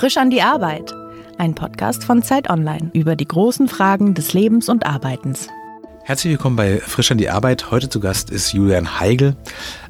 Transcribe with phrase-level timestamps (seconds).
[0.00, 0.94] Frisch an die Arbeit.
[1.36, 5.48] Ein Podcast von Zeit Online über die großen Fragen des Lebens und Arbeitens.
[6.04, 7.70] Herzlich willkommen bei Frisch an die Arbeit.
[7.70, 9.36] Heute zu Gast ist Julian Heigl,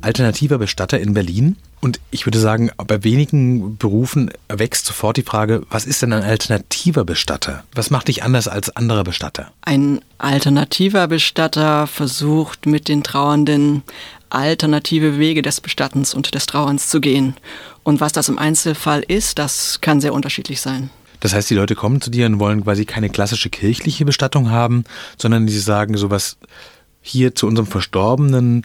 [0.01, 1.55] alternativer Bestatter in Berlin.
[1.81, 6.25] Und ich würde sagen, bei wenigen Berufen erwächst sofort die Frage, was ist denn ein
[6.25, 7.63] alternativer Bestatter?
[7.73, 9.53] Was macht dich anders als andere Bestatter?
[9.63, 13.85] Ein alternativer Bestatter versucht mit den Trauernden
[14.31, 17.35] alternative Wege des Bestattens und des Trauerns zu gehen.
[17.83, 20.91] Und was das im Einzelfall ist, das kann sehr unterschiedlich sein.
[21.21, 24.85] Das heißt, die Leute kommen zu dir und wollen quasi keine klassische kirchliche Bestattung haben,
[25.19, 26.39] sondern sie sagen sowas,
[27.03, 28.65] hier zu unserem Verstorbenen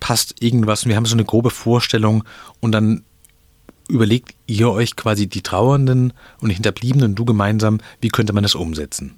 [0.00, 2.24] passt irgendwas und wir haben so eine grobe Vorstellung
[2.60, 3.04] und dann
[3.88, 8.54] überlegt ihr euch quasi die Trauernden und die Hinterbliebenen, du gemeinsam, wie könnte man das
[8.54, 9.14] umsetzen?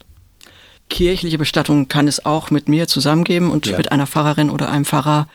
[0.89, 3.77] Kirchliche Bestattung kann es auch mit mir zusammengeben und ja.
[3.77, 5.29] mit einer Pfarrerin oder einem Pfarrer.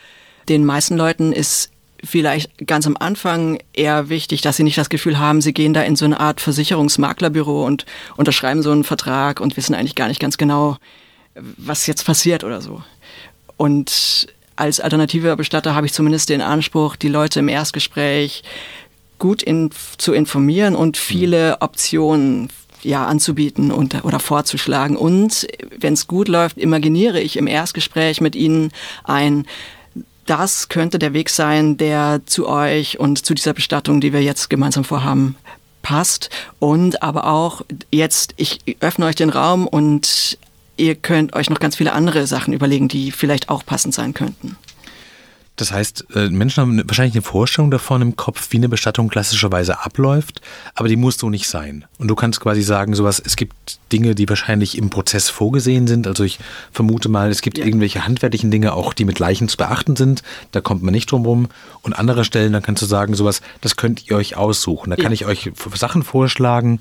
[0.52, 1.70] Den meisten Leuten ist
[2.04, 5.82] vielleicht ganz am Anfang eher wichtig, dass sie nicht das Gefühl haben, sie gehen da
[5.82, 7.86] in so eine Art Versicherungsmaklerbüro und
[8.18, 10.76] unterschreiben so einen Vertrag und wissen eigentlich gar nicht ganz genau,
[11.36, 12.84] was jetzt passiert oder so.
[13.56, 14.28] Und
[14.58, 18.44] als alternativer Bestatter habe ich zumindest den Anspruch, die Leute im Erstgespräch
[19.18, 22.50] gut in, zu informieren und viele Optionen
[22.84, 24.98] ja, anzubieten und, oder vorzuschlagen.
[24.98, 25.48] Und
[25.80, 28.72] wenn es gut läuft, imaginiere ich im Erstgespräch mit ihnen
[29.06, 29.46] ein,
[30.32, 34.50] das könnte der Weg sein, der zu euch und zu dieser Bestattung, die wir jetzt
[34.50, 35.36] gemeinsam vorhaben,
[35.82, 36.30] passt.
[36.58, 40.38] Und aber auch jetzt, ich öffne euch den Raum und
[40.78, 44.56] ihr könnt euch noch ganz viele andere Sachen überlegen, die vielleicht auch passend sein könnten.
[45.58, 49.84] Das heißt, äh, Menschen haben wahrscheinlich eine Vorstellung davon im Kopf, wie eine Bestattung klassischerweise
[49.84, 50.42] abläuft,
[50.76, 51.86] aber die muss so nicht sein.
[51.98, 56.08] Und du kannst quasi sagen, sowas, es gibt Dinge, die wahrscheinlich im Prozess vorgesehen sind.
[56.08, 56.40] Also ich
[56.72, 57.66] vermute mal, es gibt ja.
[57.66, 60.24] irgendwelche handwerklichen Dinge auch, die mit Leichen zu beachten sind.
[60.52, 61.48] Da kommt man nicht drum rum.
[61.82, 64.90] Und andere Stellen, dann kannst du sagen, sowas, das könnt ihr euch aussuchen.
[64.90, 65.04] Da ja.
[65.04, 66.80] kann ich euch Sachen vorschlagen,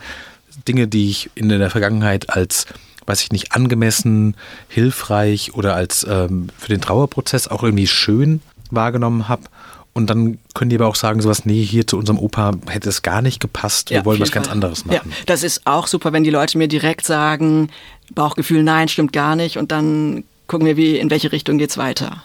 [0.68, 2.66] Dinge, die ich in der Vergangenheit als
[3.06, 4.36] weiß ich nicht, angemessen,
[4.68, 9.42] hilfreich oder als ähm, für den Trauerprozess auch irgendwie schön wahrgenommen habe.
[9.92, 13.02] Und dann können die aber auch sagen, sowas, nee, hier zu unserem Opa hätte es
[13.02, 15.10] gar nicht gepasst, wir ja, wollen was ganz anderes machen.
[15.10, 17.70] Ja, das ist auch super, wenn die Leute mir direkt sagen,
[18.14, 19.58] Bauchgefühl, nein, stimmt gar nicht.
[19.58, 22.24] Und dann gucken wir, wie, in welche Richtung geht's weiter.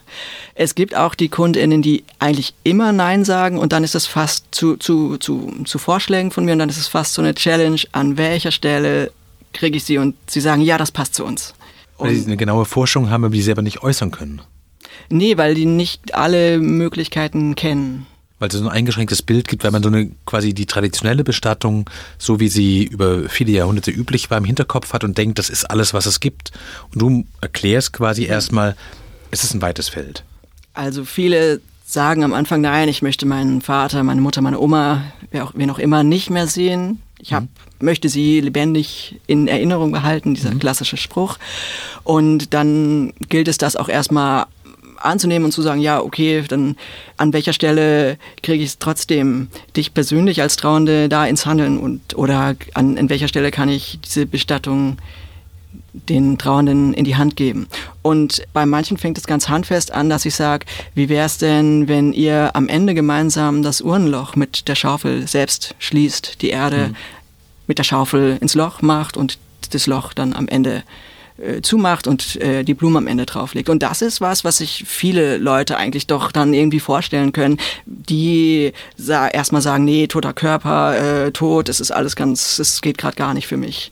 [0.56, 4.46] Es gibt auch die KundInnen, die eigentlich immer Nein sagen und dann ist es fast
[4.50, 7.80] zu, zu, zu, zu Vorschlägen von mir und dann ist es fast so eine Challenge,
[7.92, 9.12] an welcher Stelle
[9.54, 11.54] kriege ich sie und sie sagen, ja, das passt zu uns.
[11.98, 14.42] Und Weil sie eine genaue Forschung haben, aber die sie aber nicht äußern können.
[15.10, 18.06] Nee, weil die nicht alle Möglichkeiten kennen.
[18.40, 21.90] Weil es so ein eingeschränktes Bild gibt, weil man so eine quasi die traditionelle Bestattung,
[22.18, 25.64] so wie sie über viele Jahrhunderte üblich war, im Hinterkopf hat und denkt, das ist
[25.66, 26.52] alles, was es gibt.
[26.94, 28.76] Und du erklärst quasi erstmal,
[29.32, 30.24] es ist ein weites Feld.
[30.74, 35.46] Also viele sagen am Anfang, nein, ich möchte meinen Vater, meine Mutter, meine Oma, wer
[35.46, 37.02] auch, wen auch immer, nicht mehr sehen.
[37.20, 37.50] Ich hab, mhm.
[37.80, 40.60] möchte sie lebendig in Erinnerung behalten, dieser mhm.
[40.60, 41.38] klassische Spruch.
[42.04, 44.48] Und dann gilt es, das auch erstmal
[45.06, 46.76] anzunehmen und zu sagen, ja, okay, dann
[47.18, 52.18] an welcher Stelle kriege ich es trotzdem dich persönlich als Trauernde da ins Handeln und
[52.18, 54.98] oder an, an welcher Stelle kann ich diese Bestattung
[55.94, 57.68] den Trauernden in die Hand geben.
[58.02, 61.88] Und bei manchen fängt es ganz handfest an, dass ich sage, wie wäre es denn,
[61.88, 66.96] wenn ihr am Ende gemeinsam das Uhrenloch mit der Schaufel selbst schließt, die Erde mhm.
[67.68, 69.38] mit der Schaufel ins Loch macht und
[69.72, 70.84] das Loch dann am Ende
[71.38, 73.70] äh, zumacht und äh, die Blume am Ende drauflegt.
[73.70, 78.74] Und das ist was, was sich viele Leute eigentlich doch dann irgendwie vorstellen können, die
[78.96, 83.16] sa erstmal sagen, nee, toter Körper, äh, tot, es ist alles ganz, es geht gerade
[83.16, 83.92] gar nicht für mich.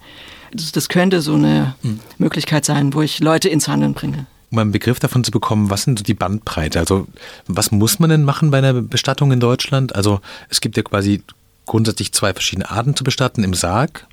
[0.53, 1.99] Das, das könnte so eine mhm.
[2.17, 5.81] Möglichkeit sein, wo ich Leute ins Handeln bringe um einen Begriff davon zu bekommen, was
[5.81, 6.77] sind so die Bandbreite?
[6.77, 7.07] Also
[7.47, 9.95] was muss man denn machen bei einer Bestattung in Deutschland?
[9.95, 11.23] Also es gibt ja quasi
[11.65, 14.05] grundsätzlich zwei verschiedene Arten zu bestatten im Sarg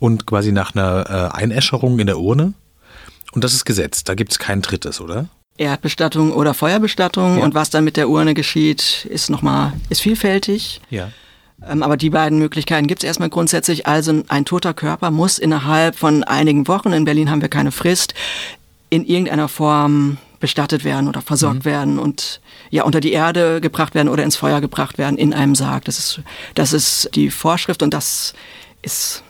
[0.00, 2.54] und quasi nach einer äh, Einäscherung in der Urne.
[3.34, 5.28] Und das ist Gesetz, da gibt es kein drittes, oder?
[5.56, 7.44] Erdbestattung oder Feuerbestattung ja.
[7.44, 10.80] und was dann mit der Urne geschieht, ist nochmal, ist vielfältig.
[10.90, 11.10] Ja.
[11.68, 13.86] Ähm, aber die beiden Möglichkeiten gibt es erstmal grundsätzlich.
[13.86, 18.14] Also ein toter Körper muss innerhalb von einigen Wochen, in Berlin haben wir keine Frist,
[18.90, 21.64] in irgendeiner Form bestattet werden oder versorgt mhm.
[21.64, 25.54] werden und ja unter die Erde gebracht werden oder ins Feuer gebracht werden in einem
[25.54, 25.84] Sarg.
[25.86, 26.20] Das ist,
[26.54, 28.34] das ist die Vorschrift und das
[28.82, 29.23] ist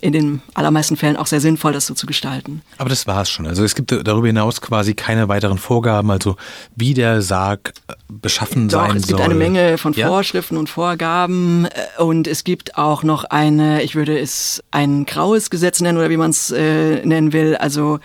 [0.00, 2.62] in den allermeisten Fällen auch sehr sinnvoll, das so zu gestalten.
[2.76, 3.46] Aber das war es schon.
[3.46, 6.36] Also es gibt darüber hinaus quasi keine weiteren Vorgaben, also
[6.76, 8.96] wie der Sarg äh, beschaffen Doch, sein soll.
[8.98, 10.08] es gibt eine Menge von ja?
[10.08, 15.50] Vorschriften und Vorgaben äh, und es gibt auch noch eine, ich würde es ein graues
[15.50, 17.98] Gesetz nennen oder wie man es äh, nennen will, also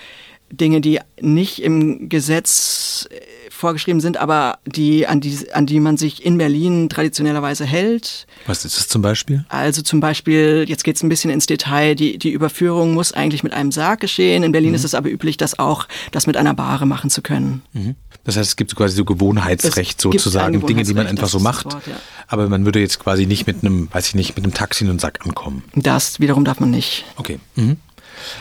[0.51, 3.19] Dinge, die nicht im Gesetz äh,
[3.63, 8.27] vorgeschrieben sind, aber die an, die, an die man sich in Berlin traditionellerweise hält.
[8.45, 9.45] Was ist das zum Beispiel?
[9.47, 13.41] Also zum Beispiel, jetzt geht es ein bisschen ins Detail, die, die Überführung muss eigentlich
[13.41, 14.43] mit einem Sarg geschehen.
[14.43, 14.75] In Berlin mhm.
[14.75, 17.61] ist es aber üblich, das auch das mit einer Bahre machen zu können.
[17.71, 17.95] Mhm.
[18.25, 21.65] Das heißt, es gibt quasi so Gewohnheitsrecht es sozusagen, Dinge, die man einfach so macht.
[21.65, 21.95] Wort, ja.
[22.27, 24.89] Aber man würde jetzt quasi nicht mit einem, weiß ich nicht, mit einem Taxi in
[24.89, 25.63] einen Sack ankommen.
[25.75, 27.05] Das wiederum darf man nicht.
[27.15, 27.39] Okay.
[27.55, 27.77] Mhm.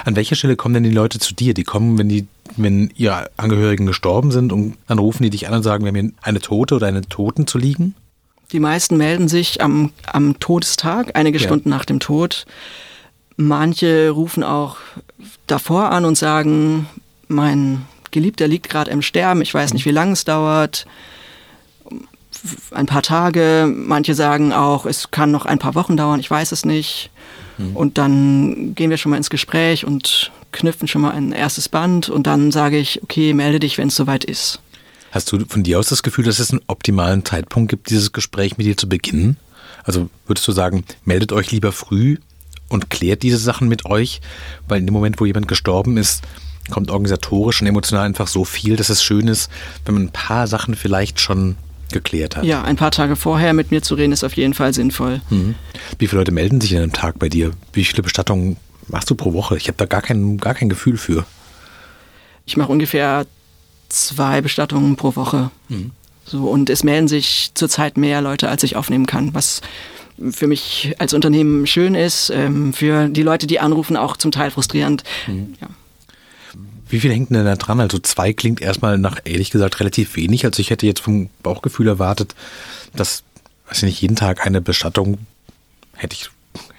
[0.05, 1.55] An welcher Stelle kommen denn die Leute zu dir?
[1.55, 2.27] Die kommen, wenn die,
[2.57, 5.97] wenn ihre Angehörigen gestorben sind und dann rufen die dich an und sagen, wir haben
[5.97, 7.95] hier eine Tote oder einen Toten zu liegen?
[8.53, 11.45] Die meisten melden sich am, am Todestag, einige ja.
[11.45, 12.45] Stunden nach dem Tod.
[13.37, 14.77] Manche rufen auch
[15.47, 16.87] davor an und sagen,
[17.29, 20.87] mein Geliebter liegt gerade im Sterben, ich weiß nicht, wie lange es dauert.
[22.73, 26.53] Ein paar Tage, manche sagen auch, es kann noch ein paar Wochen dauern, ich weiß
[26.53, 27.11] es nicht.
[27.57, 27.77] Mhm.
[27.77, 32.09] Und dann gehen wir schon mal ins Gespräch und knüpfen schon mal ein erstes Band
[32.09, 34.61] und dann sage ich, okay, melde dich, wenn es soweit ist.
[35.11, 38.57] Hast du von dir aus das Gefühl, dass es einen optimalen Zeitpunkt gibt, dieses Gespräch
[38.57, 39.37] mit dir zu beginnen?
[39.85, 42.19] Also würdest du sagen, meldet euch lieber früh
[42.69, 44.21] und klärt diese Sachen mit euch,
[44.69, 46.23] weil in dem Moment, wo jemand gestorben ist,
[46.71, 49.51] kommt organisatorisch und emotional einfach so viel, dass es schön ist,
[49.85, 51.57] wenn man ein paar Sachen vielleicht schon
[51.93, 52.45] geklärt hat.
[52.45, 55.21] Ja, ein paar Tage vorher mit mir zu reden ist auf jeden Fall sinnvoll.
[55.29, 55.55] Mhm.
[55.99, 57.51] Wie viele Leute melden sich in einem Tag bei dir?
[57.73, 58.57] Wie viele Bestattungen
[58.89, 59.57] machst du pro Woche?
[59.57, 61.25] Ich habe da gar kein, gar kein Gefühl für.
[62.45, 63.27] Ich mache ungefähr
[63.89, 65.51] zwei Bestattungen pro Woche.
[65.69, 65.93] Mhm.
[66.25, 69.61] So, und es melden sich zurzeit mehr Leute, als ich aufnehmen kann, was
[70.31, 74.51] für mich als Unternehmen schön ist, ähm, für die Leute, die anrufen, auch zum Teil
[74.51, 75.03] frustrierend.
[75.27, 75.55] Mhm.
[75.61, 75.69] Ja.
[76.89, 77.81] Wie viel hängt denn da dran?
[77.81, 80.45] Also zwei klingt erstmal nach, ehrlich gesagt, relativ wenig.
[80.45, 82.35] Also ich hätte jetzt vom Bauchgefühl erwartet,
[82.95, 83.23] dass,
[83.69, 85.19] weiß ich nicht, jeden Tag eine Bestattung
[85.97, 86.31] hätte ich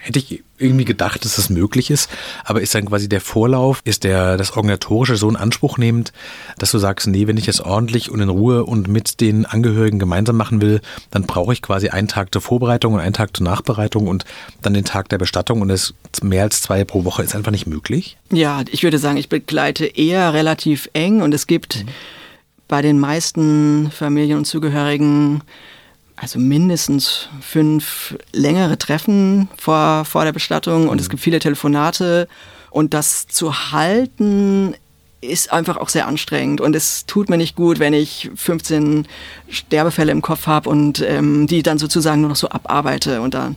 [0.03, 2.09] hätte ich irgendwie gedacht, dass das möglich ist,
[2.43, 6.11] aber ist dann quasi der Vorlauf, ist der das organisatorische so in Anspruch nehmend,
[6.57, 9.99] dass du sagst, nee, wenn ich es ordentlich und in Ruhe und mit den Angehörigen
[9.99, 13.45] gemeinsam machen will, dann brauche ich quasi einen Tag zur Vorbereitung und einen Tag zur
[13.45, 14.25] Nachbereitung und
[14.61, 17.65] dann den Tag der Bestattung und es mehr als zwei pro Woche ist einfach nicht
[17.65, 18.17] möglich?
[18.31, 21.89] Ja, ich würde sagen, ich begleite eher relativ eng und es gibt mhm.
[22.67, 25.43] bei den meisten Familien und Zugehörigen
[26.15, 31.01] also mindestens fünf längere Treffen vor, vor der Bestattung und mhm.
[31.01, 32.27] es gibt viele Telefonate.
[32.69, 34.75] Und das zu halten
[35.21, 39.07] ist einfach auch sehr anstrengend und es tut mir nicht gut, wenn ich 15
[39.47, 43.55] Sterbefälle im Kopf habe und ähm, die dann sozusagen nur noch so abarbeite und dann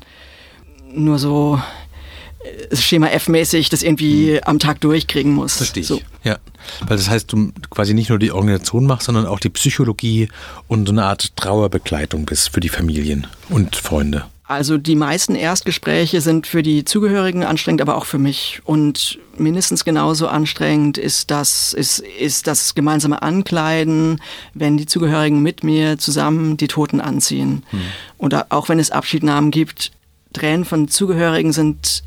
[0.93, 1.61] nur so
[2.73, 4.41] Schema F-mäßig das irgendwie mhm.
[4.45, 5.57] am Tag durchkriegen muss.
[5.57, 5.87] Verstehe ich.
[5.87, 6.01] So.
[6.25, 6.39] Ja,
[6.87, 10.29] weil das heißt, du quasi nicht nur die Organisation machst, sondern auch die Psychologie
[10.69, 14.25] und so eine Art Trauerbegleitung bist für die Familien und Freunde.
[14.49, 18.61] Also die meisten Erstgespräche sind für die Zugehörigen anstrengend, aber auch für mich.
[18.65, 24.21] Und mindestens genauso anstrengend ist das, ist, ist das gemeinsame Ankleiden,
[24.55, 27.65] wenn die Zugehörigen mit mir zusammen die Toten anziehen.
[27.71, 27.81] Hm.
[28.19, 29.91] Oder auch wenn es Abschiednahmen gibt,
[30.33, 32.05] Tränen von Zugehörigen sind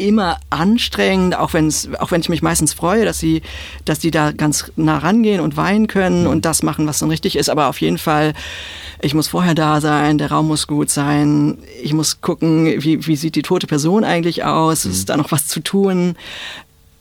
[0.00, 3.42] immer anstrengend, auch, wenn's, auch wenn ich mich meistens freue, dass sie,
[3.84, 7.36] dass die da ganz nah rangehen und weinen können und das machen, was dann richtig
[7.36, 7.50] ist.
[7.50, 8.32] Aber auf jeden Fall,
[9.00, 13.16] ich muss vorher da sein, der Raum muss gut sein, ich muss gucken, wie, wie
[13.16, 14.90] sieht die tote Person eigentlich aus, mhm.
[14.92, 16.16] ist da noch was zu tun.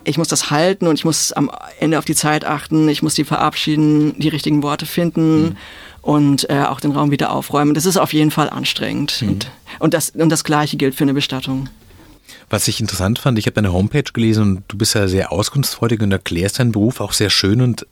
[0.06, 3.16] Ich muss das halten und ich muss am Ende auf die Zeit achten, ich muss
[3.16, 5.42] die verabschieden, die richtigen Worte finden.
[5.42, 5.58] Mhm
[6.02, 7.74] und äh, auch den Raum wieder aufräumen.
[7.74, 9.22] Das ist auf jeden Fall anstrengend.
[9.22, 9.30] Mhm.
[9.30, 11.70] Und, und, das, und das Gleiche gilt für eine Bestattung.
[12.50, 16.02] Was ich interessant fand, ich habe deine Homepage gelesen und du bist ja sehr auskunftsfreudig
[16.02, 17.86] und erklärst deinen Beruf auch sehr schön und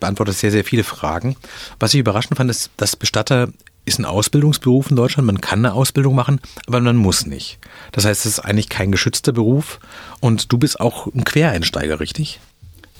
[0.00, 1.36] beantwortest sehr, sehr viele Fragen.
[1.78, 3.48] Was ich überraschend fand, ist, dass Bestatter
[3.84, 5.26] ist ein Ausbildungsberuf in Deutschland.
[5.26, 7.58] Man kann eine Ausbildung machen, aber man muss nicht.
[7.92, 9.78] Das heißt, es ist eigentlich kein geschützter Beruf
[10.20, 12.40] und du bist auch ein Quereinsteiger, richtig?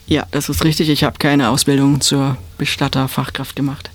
[0.06, 0.90] Ja, das ist richtig.
[0.90, 3.90] Ich habe keine Ausbildung zur Bestatterfachkraft gemacht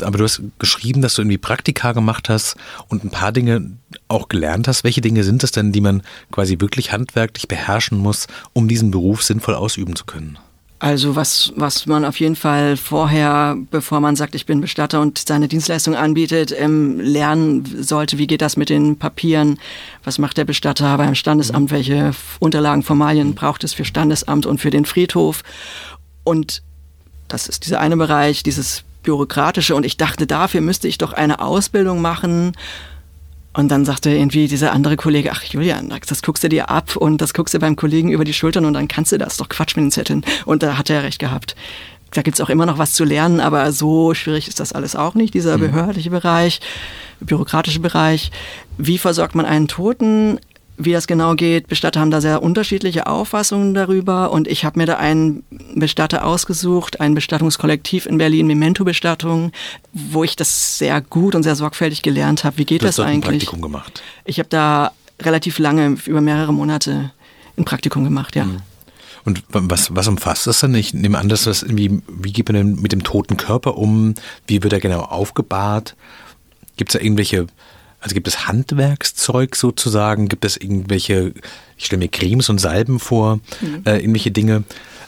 [0.00, 2.56] aber du hast geschrieben, dass du irgendwie Praktika gemacht hast
[2.88, 3.72] und ein paar Dinge
[4.08, 4.84] auch gelernt hast.
[4.84, 9.22] Welche Dinge sind es denn, die man quasi wirklich handwerklich beherrschen muss, um diesen Beruf
[9.22, 10.38] sinnvoll ausüben zu können?
[10.82, 15.18] Also was, was man auf jeden Fall vorher, bevor man sagt, ich bin Bestatter und
[15.18, 19.58] seine Dienstleistung anbietet, ähm, lernen sollte, wie geht das mit den Papieren,
[20.04, 24.70] was macht der Bestatter beim Standesamt, welche Unterlagen, Formalien braucht es für Standesamt und für
[24.70, 25.42] den Friedhof.
[26.24, 26.62] Und
[27.28, 31.40] das ist dieser eine Bereich, dieses bürokratische und ich dachte, dafür müsste ich doch eine
[31.40, 32.52] Ausbildung machen.
[33.52, 37.20] Und dann sagte irgendwie dieser andere Kollege, ach Julian, das guckst du dir ab und
[37.20, 39.74] das guckst du beim Kollegen über die Schultern und dann kannst du das, doch Quatsch
[39.74, 40.24] mit den Zetteln.
[40.44, 41.56] Und da hat er recht gehabt.
[42.12, 45.14] Da gibt's auch immer noch was zu lernen, aber so schwierig ist das alles auch
[45.14, 45.62] nicht, dieser mhm.
[45.62, 46.60] behördliche Bereich,
[47.20, 48.30] bürokratische Bereich.
[48.78, 50.38] Wie versorgt man einen Toten?
[50.84, 51.68] Wie das genau geht.
[51.68, 55.44] Bestatter haben da sehr unterschiedliche Auffassungen darüber und ich habe mir da einen
[55.74, 59.52] Bestatter ausgesucht, ein Bestattungskollektiv in Berlin, Memento Bestattung,
[59.92, 62.58] wo ich das sehr gut und sehr sorgfältig gelernt habe.
[62.58, 63.42] Wie geht du das hast dort eigentlich?
[63.42, 64.02] Ein Praktikum gemacht.
[64.24, 67.12] Ich habe da relativ lange, über mehrere Monate
[67.56, 68.44] ein Praktikum gemacht, ja.
[68.44, 68.62] Mhm.
[69.24, 70.74] Und was, was umfasst das denn?
[70.74, 74.14] Ich nehme an, dass das irgendwie, wie geht man denn mit dem toten Körper um?
[74.46, 75.94] Wie wird er genau aufgebahrt?
[76.76, 77.46] Gibt es da irgendwelche,
[78.00, 80.28] also gibt es Handwerkszeug sozusagen?
[80.28, 81.34] Gibt es irgendwelche,
[81.76, 83.82] ich stelle mir Cremes und Salben vor, mhm.
[83.84, 84.64] äh, irgendwelche Dinge?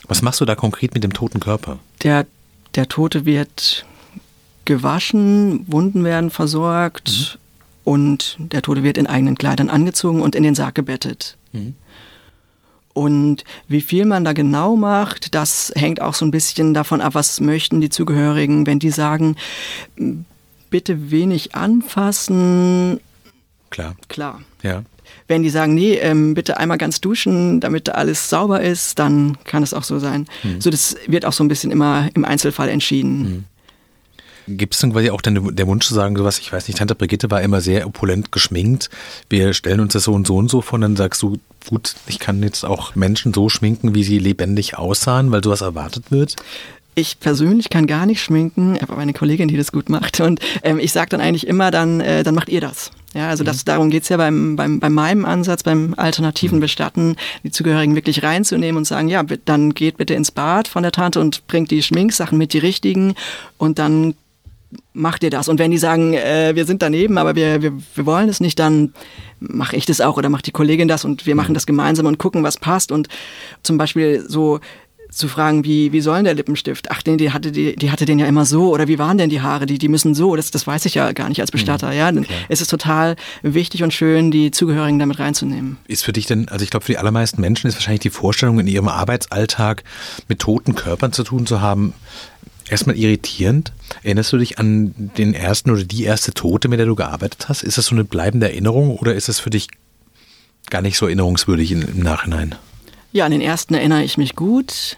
[0.08, 1.78] Was machst du da konkret mit dem toten Körper?
[2.02, 2.26] Der,
[2.74, 3.86] der Tote wird
[4.64, 7.92] gewaschen, Wunden werden versorgt mhm.
[7.92, 11.36] und der Tote wird in eigenen Kleidern angezogen und in den Sarg gebettet.
[11.52, 11.74] Mhm.
[12.94, 17.14] Und wie viel man da genau macht, das hängt auch so ein bisschen davon ab,
[17.14, 18.66] was möchten die Zugehörigen.
[18.66, 19.36] Wenn die sagen,
[20.72, 22.98] bitte wenig anfassen.
[23.70, 23.94] Klar.
[24.08, 24.40] Klar.
[24.64, 24.82] Ja.
[25.28, 29.62] Wenn die sagen, nee, ähm, bitte einmal ganz duschen, damit alles sauber ist, dann kann
[29.62, 30.26] es auch so sein.
[30.42, 30.60] Hm.
[30.60, 33.24] So, das wird auch so ein bisschen immer im Einzelfall entschieden.
[33.24, 33.44] Hm.
[34.56, 36.96] Gibt es dann quasi auch den, der Wunsch zu sagen, sowas, ich weiß nicht, Tante
[36.96, 38.90] Brigitte war immer sehr opulent geschminkt,
[39.30, 41.38] wir stellen uns das so und so und so vor, und dann sagst du,
[41.68, 46.10] gut, ich kann jetzt auch Menschen so schminken, wie sie lebendig aussahen, weil sowas erwartet
[46.10, 46.34] wird?
[46.94, 50.20] Ich persönlich kann gar nicht schminken, aber eine Kollegin, die das gut macht.
[50.20, 52.90] Und ähm, ich sage dann eigentlich immer, dann, äh, dann macht ihr das.
[53.14, 53.66] Ja, also das, mhm.
[53.66, 56.62] darum geht's ja beim, beim, bei meinem Ansatz, beim alternativen mhm.
[56.62, 60.92] Bestatten, die Zugehörigen wirklich reinzunehmen und sagen, ja, dann geht bitte ins Bad von der
[60.92, 63.14] Tante und bringt die Schminksachen mit, die richtigen.
[63.58, 64.14] Und dann
[64.94, 65.48] macht ihr das.
[65.48, 68.58] Und wenn die sagen, äh, wir sind daneben, aber wir, wir, wir wollen es nicht,
[68.58, 68.92] dann
[69.40, 71.54] mache ich das auch oder macht die Kollegin das und wir machen mhm.
[71.54, 72.92] das gemeinsam und gucken, was passt.
[72.92, 73.08] Und
[73.62, 74.60] zum Beispiel so
[75.12, 76.90] zu fragen, wie, wie soll denn der Lippenstift?
[76.90, 79.30] Ach, den, die hatte, die, die hatte den ja immer so oder wie waren denn
[79.30, 79.66] die Haare?
[79.66, 82.08] Die, die müssen so, das, das weiß ich ja gar nicht als Bestatter, mhm, ja.
[82.08, 82.26] Okay.
[82.48, 85.76] Es ist total wichtig und schön, die Zugehörigen damit reinzunehmen.
[85.86, 88.58] Ist für dich denn, also ich glaube, für die allermeisten Menschen ist wahrscheinlich die Vorstellung,
[88.58, 89.84] in ihrem Arbeitsalltag
[90.28, 91.92] mit toten Körpern zu tun zu haben,
[92.68, 93.72] erstmal irritierend.
[94.02, 97.62] Erinnerst du dich an den ersten oder die erste Tote, mit der du gearbeitet hast?
[97.62, 99.68] Ist das so eine bleibende Erinnerung oder ist es für dich
[100.70, 102.54] gar nicht so erinnerungswürdig im Nachhinein?
[103.12, 104.96] Ja, an den ersten erinnere ich mich gut.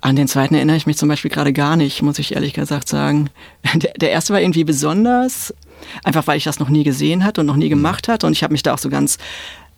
[0.00, 2.88] An den zweiten erinnere ich mich zum Beispiel gerade gar nicht, muss ich ehrlich gesagt
[2.88, 3.30] sagen.
[3.74, 5.52] Der, der erste war irgendwie besonders,
[6.04, 7.70] einfach weil ich das noch nie gesehen hatte und noch nie mhm.
[7.70, 8.26] gemacht hatte.
[8.26, 9.18] Und ich habe mich da auch so ganz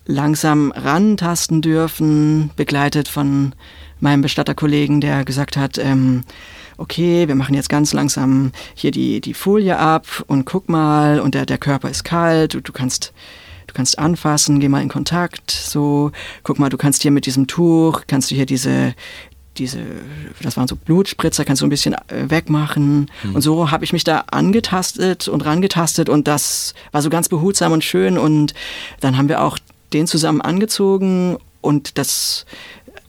[0.07, 3.55] langsam rantasten dürfen, begleitet von
[4.01, 6.25] meinem Bestatterkollegen, der gesagt hat, ähm,
[6.77, 11.35] okay, wir machen jetzt ganz langsam hier die, die Folie ab und guck mal, und
[11.35, 13.13] der, der Körper ist kalt, du, du kannst
[13.67, 16.11] du kannst anfassen, geh mal in Kontakt, so,
[16.43, 18.95] guck mal, du kannst hier mit diesem Tuch, kannst du hier diese,
[19.57, 19.81] diese,
[20.43, 23.11] das waren so Blutspritzer, kannst du ein bisschen äh, wegmachen.
[23.23, 23.35] Mhm.
[23.35, 27.73] Und so habe ich mich da angetastet und rangetastet und das war so ganz behutsam
[27.73, 28.17] und schön.
[28.17, 28.55] Und
[29.01, 29.59] dann haben wir auch
[29.93, 32.47] den zusammen angezogen und das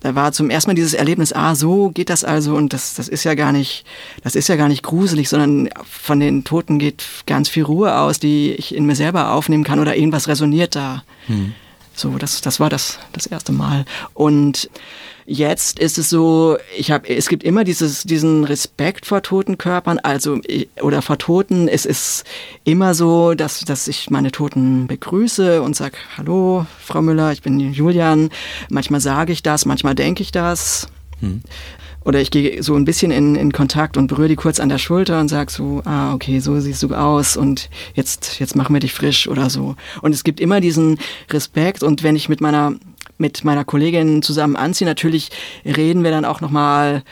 [0.01, 3.07] da war zum ersten Mal dieses Erlebnis, ah, so geht das also und das, das
[3.07, 3.85] ist ja gar nicht,
[4.23, 8.19] das ist ja gar nicht gruselig, sondern von den Toten geht ganz viel Ruhe aus,
[8.19, 11.03] die ich in mir selber aufnehmen kann oder irgendwas resoniert da.
[11.27, 11.53] Hm.
[12.01, 13.85] So, das, das war das, das erste Mal.
[14.13, 14.69] Und
[15.27, 19.99] Jetzt ist es so, ich habe, es gibt immer dieses, diesen Respekt vor toten Körpern,
[19.99, 20.41] also
[20.81, 21.67] oder vor Toten.
[21.67, 22.25] Es ist
[22.63, 27.59] immer so, dass, dass ich meine Toten begrüße und sage, hallo, Frau Müller, ich bin
[27.59, 28.29] Julian.
[28.69, 30.87] Manchmal sage ich das, manchmal denke ich das.
[31.19, 31.43] Hm.
[32.03, 34.79] Oder ich gehe so ein bisschen in, in Kontakt und berühre die kurz an der
[34.79, 38.79] Schulter und sage so, ah, okay, so siehst du aus und jetzt, jetzt machen wir
[38.79, 39.75] dich frisch oder so.
[40.01, 40.97] Und es gibt immer diesen
[41.29, 42.73] Respekt und wenn ich mit meiner
[43.21, 44.87] mit meiner Kollegin zusammen anziehe.
[44.87, 45.29] Natürlich
[45.63, 47.03] reden wir dann auch nochmal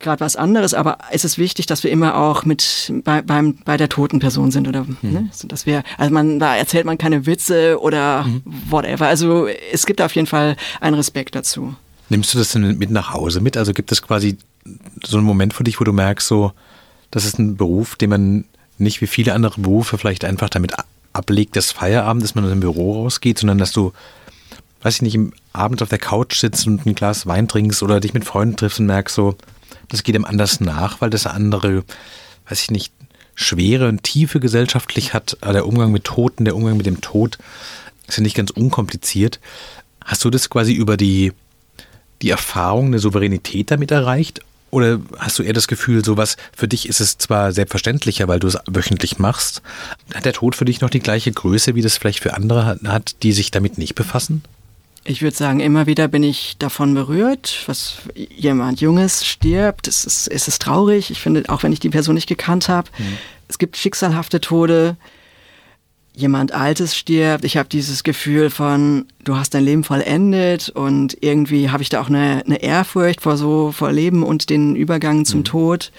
[0.00, 3.76] gerade was anderes, aber es ist wichtig, dass wir immer auch mit bei, beim, bei
[3.76, 4.96] der toten Person sind oder mhm.
[5.02, 5.30] ne?
[5.44, 8.42] dass wir, also man, da erzählt man keine Witze oder mhm.
[8.68, 9.06] whatever.
[9.06, 11.76] Also es gibt auf jeden Fall einen Respekt dazu.
[12.08, 13.56] Nimmst du das denn mit nach Hause mit?
[13.56, 14.36] Also gibt es quasi
[15.04, 16.52] so einen Moment für dich, wo du merkst, so,
[17.10, 18.44] das ist ein Beruf, den man
[18.78, 20.74] nicht wie viele andere Berufe vielleicht einfach damit
[21.12, 23.92] ablegt, das Feierabend, dass man aus dem Büro rausgeht, sondern dass du
[24.82, 28.00] weiß ich nicht, im Abend auf der Couch sitzt und ein Glas Wein trinkst oder
[28.00, 29.36] dich mit Freunden triffst und merkst so,
[29.88, 31.84] das geht ihm anders nach, weil das andere,
[32.48, 32.92] weiß ich nicht,
[33.34, 35.38] schwere und tiefe gesellschaftlich hat.
[35.42, 37.38] Der Umgang mit Toten, der Umgang mit dem Tod
[38.06, 39.40] ist ja nicht ganz unkompliziert.
[40.04, 41.32] Hast du das quasi über die,
[42.22, 44.40] die Erfahrung, eine Souveränität damit erreicht?
[44.70, 48.46] Oder hast du eher das Gefühl, sowas, für dich ist es zwar selbstverständlicher, weil du
[48.46, 49.60] es wöchentlich machst,
[50.14, 53.22] hat der Tod für dich noch die gleiche Größe, wie das vielleicht für andere hat,
[53.22, 54.42] die sich damit nicht befassen?
[55.04, 59.88] Ich würde sagen, immer wieder bin ich davon berührt, was jemand Junges stirbt.
[59.88, 61.10] Es ist, es ist traurig.
[61.10, 63.18] Ich finde, auch wenn ich die Person nicht gekannt habe, mhm.
[63.48, 64.96] es gibt schicksalhafte Tode.
[66.14, 67.44] Jemand Altes stirbt.
[67.44, 72.00] Ich habe dieses Gefühl von, du hast dein Leben vollendet und irgendwie habe ich da
[72.00, 75.44] auch eine, eine, Ehrfurcht vor so vor Leben und den Übergang zum mhm.
[75.44, 75.92] Tod.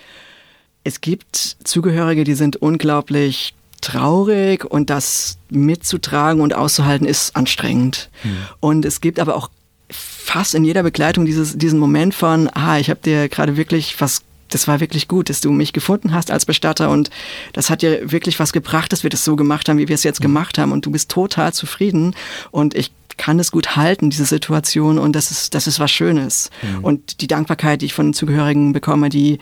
[0.84, 8.10] Es gibt Zugehörige, die sind unglaublich traurig und das mitzutragen und auszuhalten ist anstrengend.
[8.24, 8.38] Mhm.
[8.60, 9.50] Und es gibt aber auch
[9.90, 14.22] fast in jeder Begleitung dieses, diesen Moment von, ah, ich habe dir gerade wirklich was
[14.54, 17.10] das war wirklich gut, dass du mich gefunden hast als Bestatter und
[17.54, 20.04] das hat dir wirklich was gebracht, dass wir das so gemacht haben, wie wir es
[20.04, 20.24] jetzt mhm.
[20.24, 22.16] gemacht haben und du bist total zufrieden
[22.52, 26.50] und ich kann es gut halten, diese Situation und das ist, das ist was Schönes.
[26.62, 26.84] Mhm.
[26.84, 29.40] Und die Dankbarkeit, die ich von den Zugehörigen bekomme, die,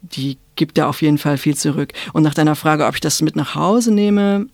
[0.00, 1.92] die gibt da auf jeden Fall viel zurück.
[2.12, 4.46] Und nach deiner Frage, ob ich das mit nach Hause nehme,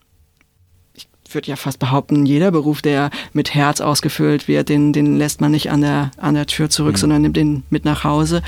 [0.94, 5.40] ich würde ja fast behaupten, jeder Beruf, der mit Herz ausgefüllt wird, den, den lässt
[5.40, 6.98] man nicht an der, an der Tür zurück, mhm.
[6.98, 8.42] sondern nimmt den mit nach Hause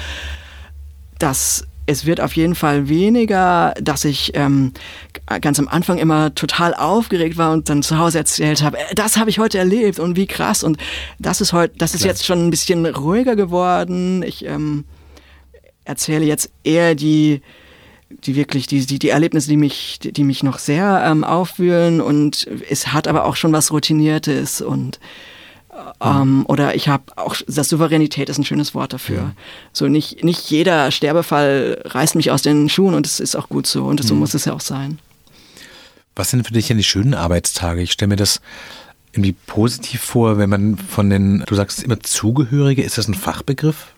[1.23, 4.73] dass es wird auf jeden Fall weniger, dass ich ähm,
[5.41, 9.17] ganz am Anfang immer total aufgeregt war und dann zu Hause erzählt habe, äh, das
[9.17, 10.79] habe ich heute erlebt und wie krass und
[11.19, 14.23] das ist heute, das ist jetzt schon ein bisschen ruhiger geworden.
[14.23, 14.85] Ich ähm,
[15.85, 17.43] erzähle jetzt eher die
[18.11, 22.47] die wirklich die, die, die Erlebnisse, die mich, die mich noch sehr ähm, aufwühlen und
[22.69, 24.99] es hat aber auch schon was Routiniertes und
[26.01, 29.17] ähm, oder ich habe auch, das Souveränität ist ein schönes Wort dafür.
[29.17, 29.33] Ja.
[29.73, 33.67] So nicht, nicht jeder Sterbefall reißt mich aus den Schuhen und es ist auch gut
[33.67, 34.21] so und so mhm.
[34.21, 34.99] muss es ja auch sein.
[36.17, 37.83] Was sind für dich denn die schönen Arbeitstage?
[37.83, 38.41] Ich stelle mir das
[39.13, 43.95] irgendwie positiv vor, wenn man von den, du sagst immer Zugehörige, ist das ein Fachbegriff?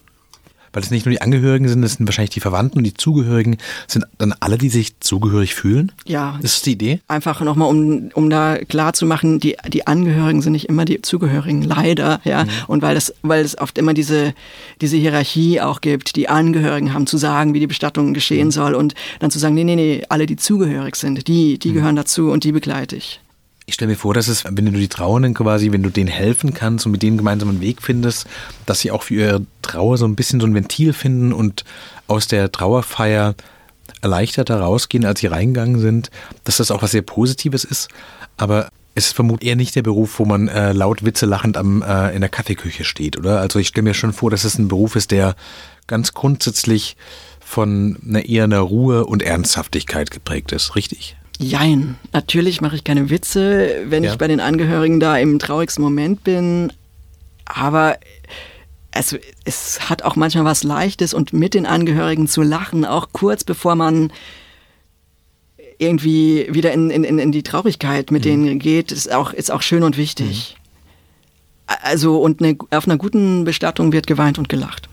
[0.73, 3.59] Weil es nicht nur die Angehörigen sind, es sind wahrscheinlich die Verwandten und die Zugehörigen.
[3.87, 5.93] Sind dann alle, die sich zugehörig fühlen?
[6.07, 6.39] Ja.
[6.41, 7.01] Das ist die Idee?
[7.09, 11.03] Einfach nochmal, um, um da klar zu machen, die, die Angehörigen sind nicht immer die
[11.03, 12.45] Zugehörigen, leider, ja.
[12.45, 12.49] Mhm.
[12.69, 14.35] Und weil es, weil es oft immer diese,
[14.81, 18.53] diese Hierarchie auch gibt, die Angehörigen haben zu sagen, wie die Bestattung geschehen mhm.
[18.53, 21.75] soll und dann zu sagen, nee, nee, nee, alle, die zugehörig sind, die, die mhm.
[21.75, 23.21] gehören dazu und die begleite ich.
[23.67, 26.53] Ich stelle mir vor, dass es, wenn du die Trauernden quasi, wenn du denen helfen
[26.53, 28.27] kannst und mit denen gemeinsam einen Weg findest,
[28.67, 31.65] dass sie auch für ihre Trauer so ein bisschen so ein Ventil finden und
[32.09, 33.35] aus der Trauerfeier
[34.01, 36.11] erleichterter rausgehen, als sie reingegangen sind,
[36.45, 37.89] dass das auch was sehr Positives ist.
[38.37, 41.83] Aber es ist vermutlich eher nicht der Beruf, wo man äh, laut Witze lachend am,
[41.83, 43.41] äh, in der Kaffeeküche steht, oder?
[43.41, 45.37] Also ich stelle mir schon vor, dass es ein Beruf ist, der
[45.87, 46.97] ganz grundsätzlich
[47.41, 51.17] von einer eher einer Ruhe und Ernsthaftigkeit geprägt ist, richtig?
[51.43, 51.97] Jein.
[52.13, 54.13] Natürlich mache ich keine Witze, wenn ja.
[54.13, 56.73] ich bei den Angehörigen da im traurigsten Moment bin.
[57.45, 57.97] Aber
[58.93, 63.45] es, es hat auch manchmal was Leichtes und mit den Angehörigen zu lachen, auch kurz
[63.45, 64.13] bevor man
[65.79, 68.29] irgendwie wieder in, in, in die Traurigkeit mit mhm.
[68.29, 70.57] denen geht, ist auch, ist auch schön und wichtig.
[70.57, 70.63] Mhm.
[71.83, 74.89] Also, und eine, auf einer guten Bestattung wird geweint und gelacht.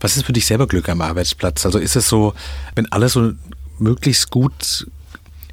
[0.00, 1.64] Was ist für dich selber Glück am Arbeitsplatz?
[1.64, 2.34] Also ist es so,
[2.74, 3.32] wenn alles so
[3.78, 4.86] möglichst gut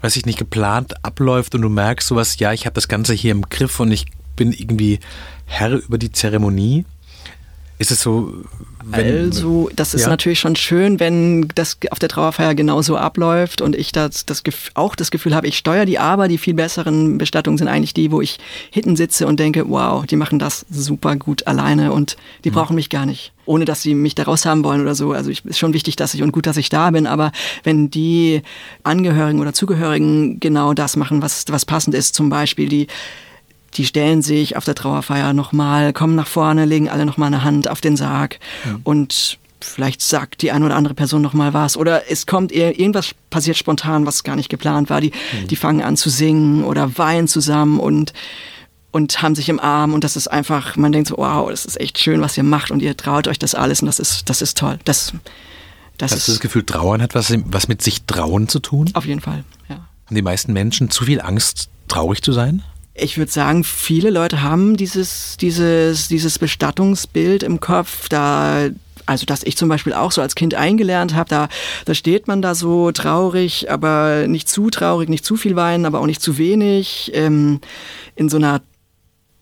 [0.02, 3.32] weiß ich nicht, geplant abläuft und du merkst sowas, ja, ich habe das Ganze hier
[3.32, 5.00] im Griff und ich bin irgendwie
[5.46, 6.86] Herr über die Zeremonie?
[7.82, 8.32] Ist es so?
[8.92, 10.10] also, das ist ja.
[10.10, 14.44] natürlich schon schön, wenn das auf der Trauerfeier genauso abläuft und ich das, das
[14.76, 18.12] auch das Gefühl habe, ich steuere die, aber die viel besseren Bestattungen sind eigentlich die,
[18.12, 18.38] wo ich
[18.70, 22.54] hinten sitze und denke, wow, die machen das super gut alleine und die mhm.
[22.54, 23.34] brauchen mich gar nicht.
[23.46, 25.14] Ohne dass sie mich da raus haben wollen oder so.
[25.14, 27.32] Also ich, ist schon wichtig, dass ich und gut, dass ich da bin, aber
[27.64, 28.44] wenn die
[28.84, 32.88] Angehörigen oder Zugehörigen genau das machen, was, was passend ist, zum Beispiel die
[33.76, 37.70] die stellen sich auf der Trauerfeier nochmal, kommen nach vorne, legen alle nochmal eine Hand
[37.70, 38.82] auf den Sarg mhm.
[38.84, 43.58] und vielleicht sagt die eine oder andere Person nochmal was oder es kommt irgendwas passiert
[43.58, 45.02] spontan, was gar nicht geplant war.
[45.02, 45.48] Die, mhm.
[45.48, 48.14] die fangen an zu singen oder weinen zusammen und
[48.92, 51.80] und haben sich im Arm und das ist einfach, man denkt so, wow, das ist
[51.80, 54.42] echt schön, was ihr macht und ihr traut euch das alles und das ist, das
[54.42, 54.80] ist toll.
[54.84, 55.14] Das,
[55.98, 58.90] das Hast du das Gefühl, Trauern hat was, was mit sich trauen zu tun?
[58.94, 59.76] Auf jeden Fall, ja.
[60.06, 62.64] Haben die meisten Menschen zu viel Angst, traurig zu sein?
[63.02, 68.70] Ich würde sagen, viele Leute haben dieses, dieses, dieses Bestattungsbild im Kopf, da
[69.08, 71.50] also dass ich zum Beispiel auch so als Kind eingelernt habe, da,
[71.86, 76.00] da steht man da so traurig, aber nicht zu traurig, nicht zu viel weinen, aber
[76.00, 77.60] auch nicht zu wenig, ähm,
[78.16, 78.62] in so einer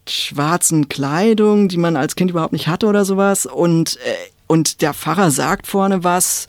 [0.07, 3.45] schwarzen Kleidung, die man als Kind überhaupt nicht hatte oder sowas.
[3.45, 4.15] Und, äh,
[4.47, 6.47] und der Pfarrer sagt vorne was,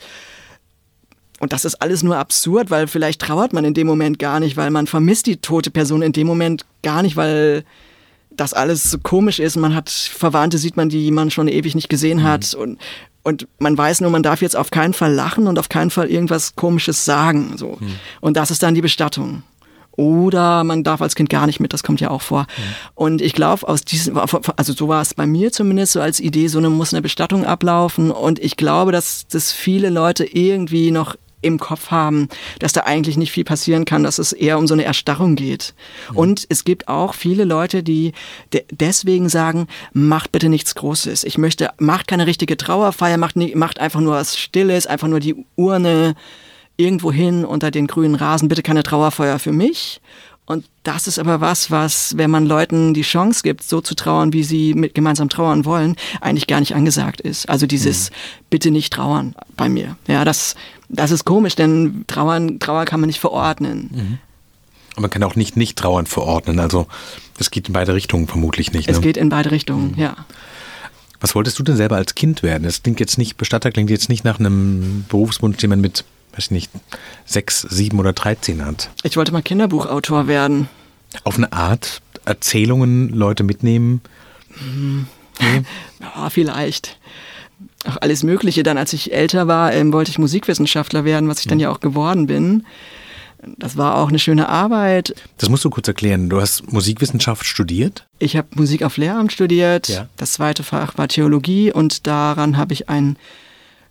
[1.41, 4.57] und das ist alles nur absurd, weil vielleicht trauert man in dem Moment gar nicht,
[4.57, 7.63] weil man vermisst die tote Person in dem Moment gar nicht, weil
[8.29, 9.55] das alles so komisch ist.
[9.55, 12.23] Man hat Verwandte, sieht man, die man schon ewig nicht gesehen mhm.
[12.23, 12.53] hat.
[12.53, 12.77] Und,
[13.23, 16.11] und man weiß nur, man darf jetzt auf keinen Fall lachen und auf keinen Fall
[16.11, 17.53] irgendwas Komisches sagen.
[17.57, 17.79] So.
[17.79, 17.95] Mhm.
[18.19, 19.41] Und das ist dann die Bestattung.
[19.97, 22.41] Oder man darf als Kind gar nicht mit, das kommt ja auch vor.
[22.43, 22.73] Mhm.
[22.93, 26.49] Und ich glaube, aus diesem, also so war es bei mir zumindest so als Idee,
[26.49, 28.11] so eine muss eine Bestattung ablaufen.
[28.11, 32.27] Und ich glaube, dass, dass viele Leute irgendwie noch im Kopf haben,
[32.59, 35.73] dass da eigentlich nicht viel passieren kann, dass es eher um so eine Erstarrung geht.
[36.11, 36.17] Mhm.
[36.17, 38.13] Und es gibt auch viele Leute, die
[38.53, 41.23] de deswegen sagen, macht bitte nichts Großes.
[41.23, 45.19] Ich möchte, macht keine richtige Trauerfeier, macht, nie, macht einfach nur was Stilles, einfach nur
[45.19, 46.15] die Urne
[46.77, 50.01] irgendwo hin unter den grünen Rasen, bitte keine Trauerfeuer für mich.
[50.51, 54.33] Und das ist aber was, was, wenn man Leuten die Chance gibt, so zu trauern,
[54.33, 57.47] wie sie mit gemeinsam trauern wollen, eigentlich gar nicht angesagt ist.
[57.47, 58.15] Also dieses mhm.
[58.49, 59.95] bitte nicht trauern bei mir.
[60.07, 60.55] Ja, das,
[60.89, 63.89] das ist komisch, denn Trauern, Trauer kann man nicht verordnen.
[63.93, 64.17] Mhm.
[64.97, 66.59] Und man kann auch nicht nicht trauern verordnen.
[66.59, 66.87] Also
[67.37, 68.89] das geht in beide Richtungen vermutlich nicht.
[68.89, 68.93] Ne?
[68.93, 69.99] Es geht in beide Richtungen, mhm.
[70.01, 70.15] ja.
[71.21, 72.63] Was wolltest du denn selber als Kind werden?
[72.63, 76.45] Das klingt jetzt nicht, Bestatter klingt jetzt nicht nach einem Berufswunsch, den man mit weiß
[76.45, 76.71] ich nicht,
[77.25, 78.89] sechs, sieben oder dreizehn hat.
[79.03, 80.69] Ich wollte mal Kinderbuchautor werden.
[81.23, 84.01] Auf eine Art Erzählungen Leute mitnehmen?
[84.49, 85.07] Hm.
[85.39, 85.63] Nee.
[85.99, 86.97] Ja, vielleicht.
[87.85, 88.63] Auch alles Mögliche.
[88.63, 91.61] Dann, als ich älter war, ähm, wollte ich Musikwissenschaftler werden, was ich dann hm.
[91.61, 92.65] ja auch geworden bin.
[93.57, 95.15] Das war auch eine schöne Arbeit.
[95.37, 96.29] Das musst du kurz erklären.
[96.29, 98.05] Du hast Musikwissenschaft studiert?
[98.19, 99.89] Ich habe Musik auf Lehramt studiert.
[99.89, 100.07] Ja.
[100.15, 103.17] Das zweite Fach war Theologie und daran habe ich ein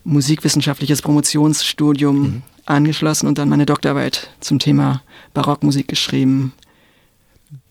[0.05, 2.43] musikwissenschaftliches Promotionsstudium mhm.
[2.67, 5.03] angeschlossen und dann meine Doktorarbeit zum Thema
[5.35, 6.53] Barockmusik geschrieben.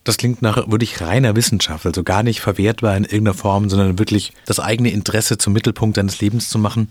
[0.04, 4.32] Das klingt nach wirklich reiner Wissenschaft, also gar nicht verwertbar in irgendeiner Form, sondern wirklich
[4.46, 6.88] das eigene Interesse zum Mittelpunkt deines Lebens zu machen.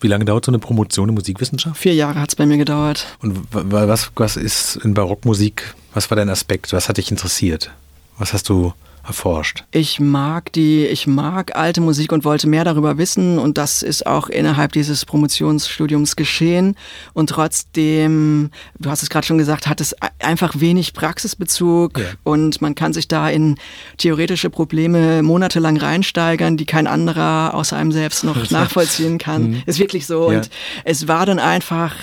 [0.00, 1.76] Wie lange dauert so eine Promotion in Musikwissenschaft?
[1.80, 3.06] Vier Jahre hat es bei mir gedauert.
[3.20, 7.70] Und was, was ist in Barockmusik, was war dein Aspekt, was hat dich interessiert?
[8.18, 8.72] Was hast du
[9.08, 9.64] erforscht?
[9.70, 14.06] Ich mag die, ich mag alte Musik und wollte mehr darüber wissen und das ist
[14.06, 16.76] auch innerhalb dieses Promotionsstudiums geschehen
[17.14, 22.04] und trotzdem, du hast es gerade schon gesagt, hat es einfach wenig Praxisbezug ja.
[22.24, 23.56] und man kann sich da in
[23.96, 29.50] theoretische Probleme monatelang reinsteigern, die kein anderer außer einem selbst noch nachvollziehen kann.
[29.50, 29.62] Mhm.
[29.66, 30.38] Ist wirklich so ja.
[30.38, 30.50] und
[30.84, 31.94] es war dann einfach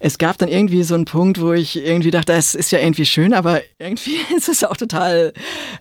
[0.00, 3.06] es gab dann irgendwie so einen Punkt, wo ich irgendwie dachte, es ist ja irgendwie
[3.06, 5.32] schön, aber irgendwie ist es auch total,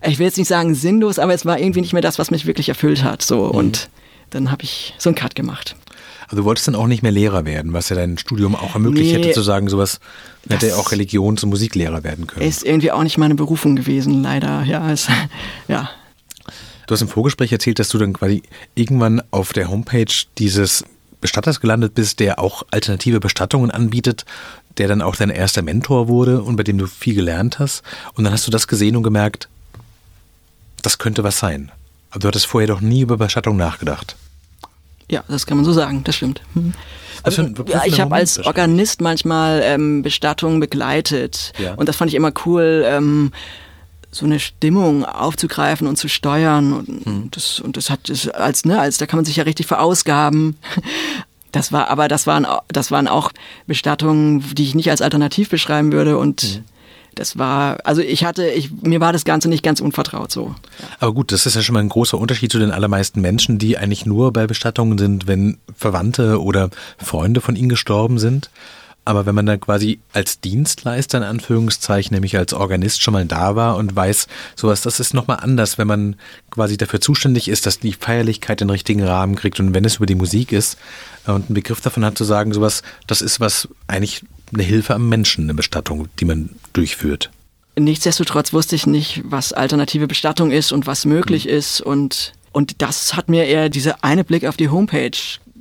[0.06, 2.46] ich will jetzt nicht sagen sinnlos, aber es war irgendwie nicht mehr das, was mich
[2.46, 3.22] wirklich erfüllt hat.
[3.22, 3.52] So mhm.
[3.52, 3.90] und
[4.30, 5.76] dann habe ich so einen Cut gemacht.
[6.24, 9.14] Also du wolltest dann auch nicht mehr Lehrer werden, was ja dein Studium auch ermöglicht
[9.14, 10.02] nee, hätte zu sagen, sowas
[10.50, 12.46] hätte auch Religions- und Musiklehrer werden können.
[12.46, 14.64] Ist irgendwie auch nicht meine Berufung gewesen, leider.
[14.64, 15.08] Ja, es,
[15.70, 15.90] ja.
[16.86, 18.44] Du hast im Vorgespräch erzählt, dass du dann quasi
[18.76, 20.84] irgendwann auf der Homepage dieses
[21.22, 24.26] Bestatters gelandet bist, der auch alternative Bestattungen anbietet,
[24.78, 27.84] der dann auch dein erster Mentor wurde und bei dem du viel gelernt hast.
[28.14, 29.50] Und dann hast du das gesehen und gemerkt,
[30.82, 31.72] das könnte was sein.
[32.12, 34.16] Aber du hattest vorher doch nie über Bestattung nachgedacht.
[35.10, 36.42] Ja, das kann man so sagen, das stimmt.
[36.54, 36.74] Hm.
[37.24, 41.74] Also, ja, ich habe als Organist manchmal ähm, Bestattungen begleitet ja.
[41.74, 42.84] und das fand ich immer cool.
[42.86, 43.32] Ähm,
[44.12, 47.32] so eine Stimmung aufzugreifen und zu steuern und mhm.
[47.32, 50.58] das und das hat das als ne als da kann man sich ja richtig verausgaben.
[51.54, 53.32] Das war aber das waren das waren auch
[53.68, 56.64] Bestattungen, die ich nicht als alternativ beschreiben würde und mhm.
[57.16, 60.54] das war also ich hatte ich mir war das Ganze nicht ganz unvertraut so.
[61.00, 63.78] Aber gut, das ist ja schon mal ein großer Unterschied zu den allermeisten Menschen, die
[63.78, 68.50] eigentlich nur bei Bestattungen sind, wenn Verwandte oder Freunde von ihnen gestorben sind.
[69.08, 73.56] Aber wenn man da quasi als Dienstleister in Anführungszeichen, nämlich als Organist schon mal da
[73.56, 76.18] war und weiß, sowas, das ist nochmal anders, wenn man
[76.52, 80.08] quasi dafür zuständig ist, dass die Feierlichkeit den richtigen Rahmen kriegt und wenn es über
[80.08, 80.78] die Musik ist
[81.26, 85.08] und einen Begriff davon hat zu sagen, sowas, das ist was eigentlich eine Hilfe am
[85.08, 87.32] Menschen, eine Bestattung, die man durchführt.
[87.80, 91.52] Nichtsdestotrotz wusste ich nicht, was alternative Bestattung ist und was möglich mhm.
[91.52, 95.12] ist und und das hat mir eher dieser eine Blick auf die Homepage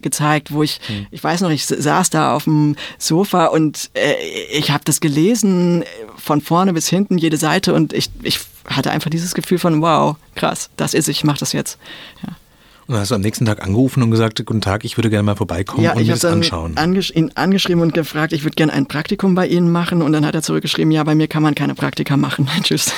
[0.06, 1.06] gezeigt, wo ich, hm.
[1.10, 4.14] ich weiß noch, ich saß da auf dem Sofa und äh,
[4.52, 5.84] ich habe das gelesen
[6.16, 8.38] von vorne bis hinten, jede Seite und ich, ich
[8.68, 11.78] hatte einfach dieses Gefühl von, wow, krass, das ist ich, mache das jetzt.
[12.22, 12.36] Ja.
[12.86, 15.24] Und dann hast du am nächsten Tag angerufen und gesagt, guten Tag, ich würde gerne
[15.24, 16.76] mal vorbeikommen ja, und mir das anschauen.
[16.76, 20.02] Angesch ihn angeschrieben und gefragt, ich würde gerne ein Praktikum bei Ihnen machen.
[20.02, 22.48] Und dann hat er zurückgeschrieben, ja, bei mir kann man keine Praktika machen.
[22.62, 22.92] Tschüss.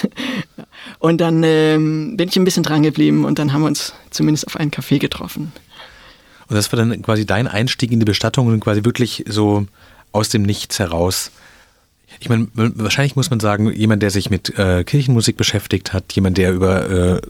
[0.99, 4.47] Und dann ähm, bin ich ein bisschen dran geblieben und dann haben wir uns zumindest
[4.47, 5.53] auf einen Café getroffen.
[6.49, 9.67] Und das war dann quasi dein Einstieg in die Bestattung und quasi wirklich so
[10.13, 11.31] aus dem Nichts heraus.
[12.21, 16.39] Ich meine, wahrscheinlich muss man sagen, jemand, der sich mit äh, Kirchenmusik beschäftigt hat, jemand,
[16.39, 17.21] der über äh,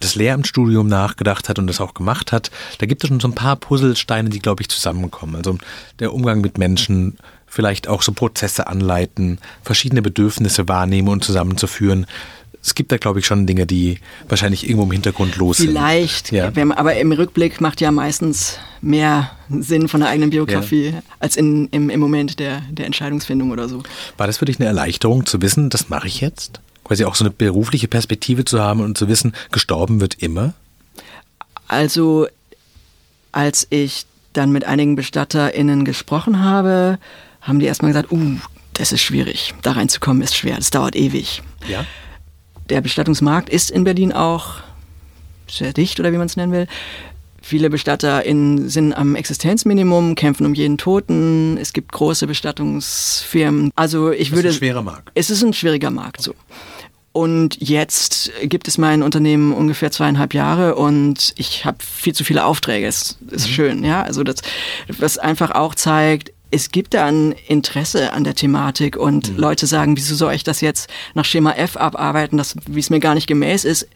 [0.00, 3.34] das Lehramtsstudium nachgedacht hat und das auch gemacht hat, da gibt es schon so ein
[3.34, 5.36] paar Puzzlesteine, die, glaube ich, zusammenkommen.
[5.36, 5.58] Also
[5.98, 12.06] der Umgang mit Menschen, vielleicht auch so Prozesse anleiten, verschiedene Bedürfnisse wahrnehmen und zusammenzuführen
[12.62, 16.38] es gibt da, glaube ich, schon Dinge, die wahrscheinlich irgendwo im Hintergrund los Vielleicht, sind.
[16.40, 16.76] Vielleicht, ja.
[16.76, 21.02] aber im Rückblick macht ja meistens mehr Sinn von der eigenen Biografie ja.
[21.18, 23.82] als in, im, im Moment der, der Entscheidungsfindung oder so.
[24.18, 26.60] War das für dich eine Erleichterung zu wissen, das mache ich jetzt?
[26.84, 30.54] Quasi auch so eine berufliche Perspektive zu haben und zu wissen, gestorben wird immer?
[31.66, 32.26] Also,
[33.32, 36.98] als ich dann mit einigen BestatterInnen gesprochen habe,
[37.40, 38.36] haben die erstmal gesagt, uh,
[38.74, 39.54] das ist schwierig.
[39.62, 40.56] Da reinzukommen ist schwer.
[40.56, 41.42] Das dauert ewig.
[41.68, 41.84] Ja.
[42.70, 44.54] Der Bestattungsmarkt ist in Berlin auch
[45.48, 46.66] sehr dicht oder wie man es nennen will.
[47.42, 51.56] Viele BestatterInnen sind am Existenzminimum, kämpfen um jeden Toten.
[51.60, 53.72] Es gibt große Bestattungsfirmen.
[53.76, 54.48] Also ich Das würde.
[54.48, 55.10] ist ein schwerer Markt.
[55.14, 56.34] Es ist ein schwieriger Markt, so.
[57.12, 62.44] Und jetzt gibt es mein Unternehmen ungefähr zweieinhalb Jahre und ich habe viel zu viele
[62.44, 62.86] Aufträge.
[62.86, 64.02] Es ist schön, ja.
[64.02, 64.36] Also das,
[64.98, 69.96] was einfach auch zeigt, es gibt da ein Interesse an der Thematik und Leute sagen,
[69.96, 73.26] wieso soll ich das jetzt nach Schema F abarbeiten, das, wie es mir gar nicht
[73.26, 73.88] gemäß ist.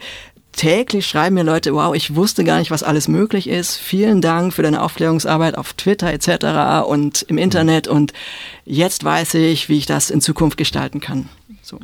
[0.53, 3.77] Täglich schreiben mir Leute, wow, ich wusste gar nicht, was alles möglich ist.
[3.77, 6.87] Vielen Dank für deine Aufklärungsarbeit auf Twitter etc.
[6.87, 8.13] und im Internet und
[8.65, 11.29] jetzt weiß ich, wie ich das in Zukunft gestalten kann.
[11.63, 11.81] So.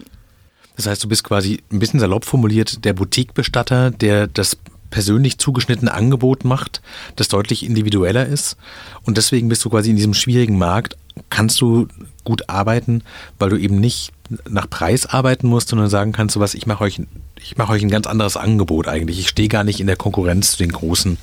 [0.77, 4.57] Das heißt, du bist quasi ein bisschen salopp formuliert der Boutique-Bestatter, der das
[4.91, 6.83] persönlich zugeschnittene Angebot macht,
[7.17, 8.57] das deutlich individueller ist.
[9.05, 10.97] Und deswegen bist du quasi in diesem schwierigen Markt,
[11.29, 11.89] kannst du
[12.25, 13.03] gut arbeiten,
[13.39, 14.13] weil du eben nicht
[14.49, 17.01] nach Preis arbeiten musst, sondern sagen kannst, so was, ich mache euch,
[17.41, 19.19] ich mache euch ein ganz anderes Angebot eigentlich.
[19.19, 21.19] Ich stehe gar nicht in der Konkurrenz zu den großen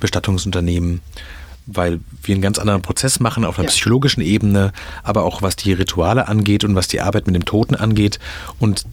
[0.00, 1.00] Bestattungsunternehmen,
[1.66, 3.72] weil wir einen ganz anderen Prozess machen auf einer Ja.
[3.72, 7.74] psychologischen Ebene, aber auch was die Rituale angeht und was die Arbeit mit dem Toten
[7.74, 8.20] angeht.
[8.60, 8.84] Und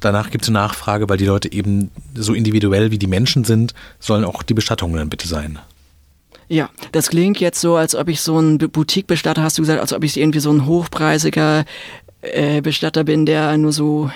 [0.00, 3.74] danach gibt es eine Nachfrage, weil die Leute eben so individuell wie die Menschen sind,
[4.00, 5.58] sollen auch die Bestattungen dann bitte sein.
[6.48, 9.92] Ja, das klingt jetzt so, als ob ich so ein Boutique-Bestatter, hast du gesagt, als
[9.92, 11.64] ob ich irgendwie so ein hochpreisiger
[12.22, 14.10] äh, Bestatter bin, der nur so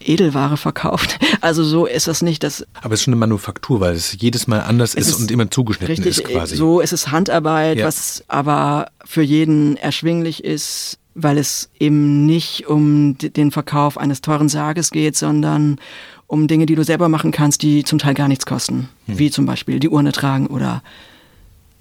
[0.00, 1.18] Edelware verkauft.
[1.40, 2.42] Also so ist das nicht.
[2.42, 5.30] Das Aber es ist schon eine Manufaktur, weil es jedes Mal anders ist, ist und
[5.30, 6.56] immer zugeschnitten richtig, ist quasi.
[6.56, 7.86] so ist es Handarbeit, Ja.
[7.86, 14.48] was aber für jeden erschwinglich ist, weil es eben nicht um den Verkauf eines teuren
[14.48, 15.78] Sarges geht, sondern
[16.26, 18.88] um Dinge, die du selber machen kannst, die zum Teil gar nichts kosten.
[19.06, 19.18] Hm.
[19.18, 20.82] Wie zum Beispiel die Urne tragen oder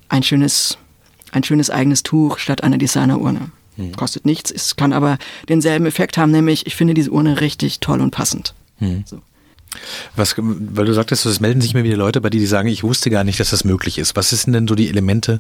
[0.10, 0.78] ein schönes,
[1.32, 3.52] ein schönes eigenes Tuch statt einer Designerurne.
[3.78, 3.96] Hm.
[3.96, 5.18] Kostet nichts, es kann aber
[5.50, 8.54] denselben Effekt haben, nämlich ich finde diese Urne richtig toll und passend.
[8.78, 9.04] Hm.
[9.08, 9.22] So.
[10.16, 12.84] Was, weil du sagtest, es melden sich immer wieder Leute bei dir, die sagen, ich
[12.84, 14.16] wusste gar nicht, dass das möglich ist.
[14.16, 15.40] Was sind denn so die Elemente,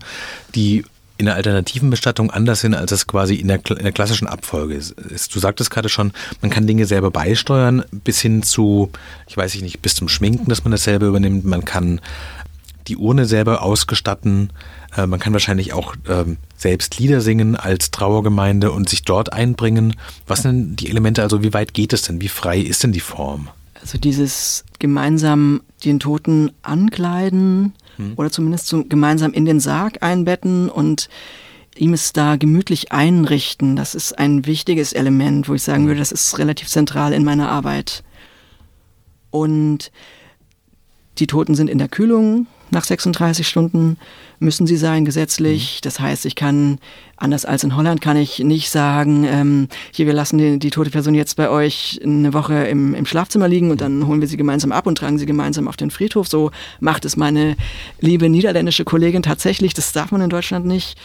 [0.55, 0.85] die
[1.17, 4.73] in der alternativen Bestattung anders sind, als das quasi in der, in der klassischen Abfolge
[4.73, 5.35] ist?
[5.35, 8.91] Du sagtest gerade schon, man kann Dinge selber beisteuern, bis hin zu,
[9.27, 11.45] ich weiß nicht, bis zum Schminken, dass man das selber übernimmt.
[11.45, 12.01] Man kann
[12.87, 14.49] die Urne selber ausgestatten.
[14.95, 19.95] Äh, man kann wahrscheinlich auch ähm, selbst Lieder singen als Trauergemeinde und sich dort einbringen.
[20.27, 22.21] Was sind die Elemente, also wie weit geht es denn?
[22.21, 23.49] Wie frei ist denn die Form?
[23.81, 27.73] Also dieses gemeinsam den Toten ankleiden
[28.15, 31.09] oder zumindest so gemeinsam in den Sarg einbetten und
[31.75, 36.11] ihm es da gemütlich einrichten, das ist ein wichtiges Element, wo ich sagen würde, das
[36.11, 38.03] ist relativ zentral in meiner Arbeit.
[39.31, 39.91] Und
[41.17, 43.97] die Toten sind in der Kühlung nach 36 Stunden,
[44.39, 45.79] müssen sie sein gesetzlich.
[45.81, 46.79] Das heißt, ich kann,
[47.17, 50.89] anders als in Holland, kann ich nicht sagen, ähm, hier, wir lassen die, die tote
[50.89, 54.37] Person jetzt bei euch eine Woche im, im Schlafzimmer liegen und dann holen wir sie
[54.37, 56.27] gemeinsam ab und tragen sie gemeinsam auf den Friedhof.
[56.27, 57.55] So macht es meine
[57.99, 59.73] liebe niederländische Kollegin tatsächlich.
[59.73, 60.97] Das darf man in Deutschland nicht.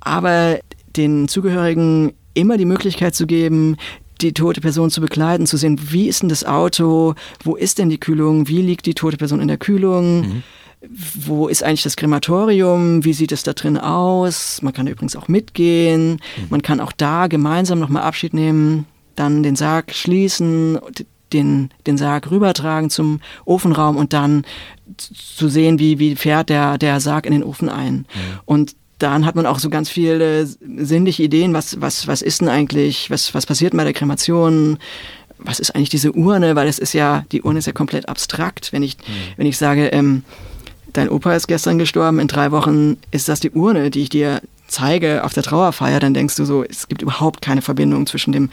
[0.00, 0.58] Aber
[0.96, 3.76] den Zugehörigen immer die Möglichkeit zu geben,
[4.20, 7.90] die tote Person zu begleiten, zu sehen, wie ist denn das Auto, wo ist denn
[7.90, 10.42] die Kühlung, wie liegt die tote Person in der Kühlung,
[10.90, 14.60] wo ist eigentlich das Krematorium, wie sieht es da drin aus.
[14.62, 16.20] Man kann übrigens auch mitgehen,
[16.50, 20.78] man kann auch da gemeinsam nochmal Abschied nehmen, dann den Sarg schließen,
[21.32, 24.44] den, den Sarg rübertragen zum Ofenraum und dann
[24.98, 28.06] zu sehen, wie, wie fährt der, der Sarg in den Ofen ein.
[28.44, 32.48] Und dann hat man auch so ganz viele sinnliche Ideen, was, was, was ist denn
[32.48, 34.78] eigentlich, was, was passiert bei der Kremation,
[35.38, 38.72] was ist eigentlich diese Urne, weil es ist ja, die Urne ist ja komplett abstrakt.
[38.72, 38.96] Wenn ich,
[39.36, 40.24] wenn ich sage, ähm,
[40.96, 44.40] dein Opa ist gestern gestorben, in drei Wochen ist das die Urne, die ich dir
[44.68, 48.50] zeige auf der Trauerfeier, dann denkst du so, es gibt überhaupt keine Verbindung zwischen dem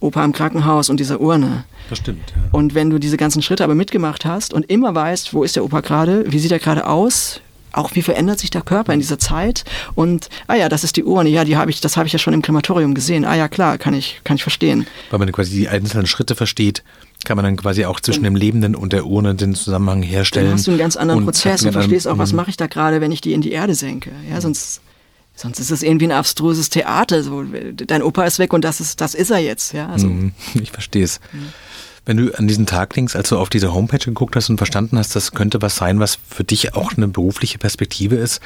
[0.00, 1.64] Opa im Krankenhaus und dieser Urne.
[1.88, 2.42] Das stimmt, ja.
[2.52, 5.64] Und wenn du diese ganzen Schritte aber mitgemacht hast und immer weißt, wo ist der
[5.64, 7.40] Opa gerade, wie sieht er gerade aus,
[7.72, 11.04] auch wie verändert sich der Körper in dieser Zeit und ah ja, das ist die
[11.04, 13.24] Urne, ja, die habe ich, das habe ich ja schon im Krematorium gesehen.
[13.24, 14.86] Ah ja, klar, kann ich, kann ich verstehen.
[15.10, 16.82] Weil man quasi die einzelnen Schritte versteht,
[17.24, 20.46] kann man dann quasi auch zwischen dem Lebenden und der Urne den Zusammenhang herstellen.
[20.46, 22.36] Dann hast du einen ganz anderen und Prozess und verstehst auch, was Mhm.
[22.36, 24.10] mache ich da gerade, wenn ich die in die Erde senke.
[24.30, 24.80] Ja, sonst,
[25.34, 27.22] sonst ist es irgendwie ein abstruses Theater.
[27.22, 27.44] So,
[27.86, 29.72] dein Opa ist weg und das ist, das ist er jetzt.
[29.72, 30.32] Ja, also, Mhm,
[30.62, 31.20] Ich verstehe es.
[32.06, 34.98] Wenn du an diesen Tag denkst, als du auf diese Homepage geguckt hast und verstanden
[34.98, 38.40] hast, das könnte was sein, was für dich auch eine berufliche Perspektive ist,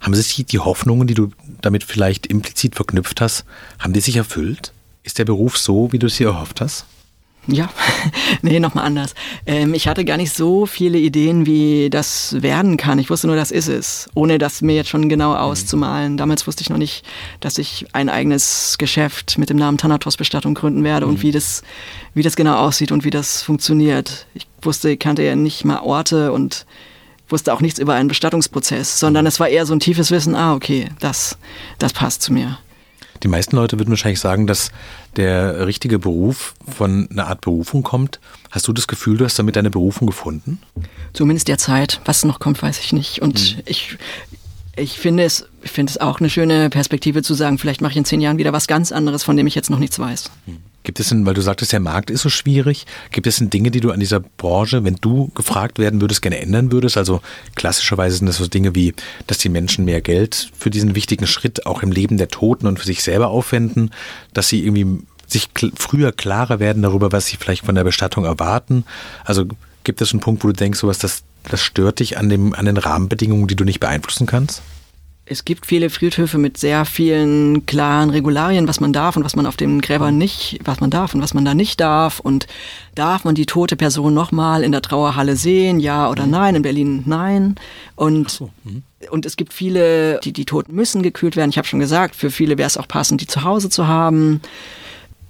[0.00, 1.30] haben sich die, die Hoffnungen, die du
[1.60, 3.44] damit vielleicht implizit verknüpft hast,
[3.80, 4.72] haben die sich erfüllt?
[5.04, 6.84] Ist der Beruf so, wie du es dir erhofft hast?
[7.48, 7.70] Ja,
[8.42, 9.14] nee, nochmal anders.
[9.46, 13.00] Ähm, ich hatte gar nicht so viele Ideen, wie das werden kann.
[13.00, 16.16] Ich wusste nur, das ist es, ohne das mir jetzt schon genau auszumalen.
[16.16, 17.04] Damals wusste ich noch nicht,
[17.40, 21.12] dass ich ein eigenes Geschäft mit dem Namen Thanatos-Bestattung gründen werde mhm.
[21.12, 21.62] und wie das,
[22.14, 24.26] wie das genau aussieht und wie das funktioniert.
[24.34, 26.64] Ich wusste, ich kannte ja nicht mal Orte und
[27.28, 30.54] wusste auch nichts über einen Bestattungsprozess, sondern es war eher so ein tiefes Wissen, ah,
[30.54, 31.38] okay, das,
[31.78, 32.58] das passt zu mir.
[33.22, 34.70] Die meisten Leute würden wahrscheinlich sagen, dass
[35.16, 38.20] der richtige Beruf von einer Art Berufung kommt.
[38.50, 40.60] Hast du das Gefühl, du hast damit deine Berufung gefunden?
[41.12, 42.00] Zumindest derzeit.
[42.04, 43.22] Was noch kommt, weiß ich nicht.
[43.22, 43.62] Und mhm.
[43.66, 43.96] ich,
[44.76, 47.98] ich finde es, ich finde es auch eine schöne Perspektive zu sagen, vielleicht mache ich
[47.98, 50.30] in zehn Jahren wieder was ganz anderes, von dem ich jetzt noch nichts weiß.
[50.46, 50.58] Mhm.
[50.82, 53.70] Gibt es denn, weil du sagtest, der Markt ist so schwierig, gibt es denn Dinge,
[53.70, 56.96] die du an dieser Branche, wenn du gefragt werden würdest, gerne ändern würdest?
[56.96, 57.20] Also
[57.54, 58.94] klassischerweise sind das so Dinge wie,
[59.26, 62.78] dass die Menschen mehr Geld für diesen wichtigen Schritt auch im Leben der Toten und
[62.78, 63.90] für sich selber aufwenden,
[64.34, 68.84] dass sie irgendwie sich früher klarer werden darüber, was sie vielleicht von der Bestattung erwarten.
[69.24, 69.46] Also
[69.84, 72.66] gibt es einen Punkt, wo du denkst, sowas, das, das stört dich an, dem, an
[72.66, 74.62] den Rahmenbedingungen, die du nicht beeinflussen kannst?
[75.32, 79.46] Es gibt viele Friedhöfe mit sehr vielen klaren Regularien, was man darf und was man
[79.46, 82.20] auf den Gräbern nicht, was man darf und was man da nicht darf.
[82.20, 82.46] Und
[82.94, 86.54] darf man die tote Person nochmal in der Trauerhalle sehen, ja oder nein?
[86.54, 87.56] In Berlin nein.
[87.96, 88.50] Und, so.
[88.64, 88.82] mhm.
[89.10, 91.50] und es gibt viele, die, die Toten müssen gekühlt werden.
[91.50, 94.40] Ich habe schon gesagt, für viele wäre es auch passend, die zu Hause zu haben.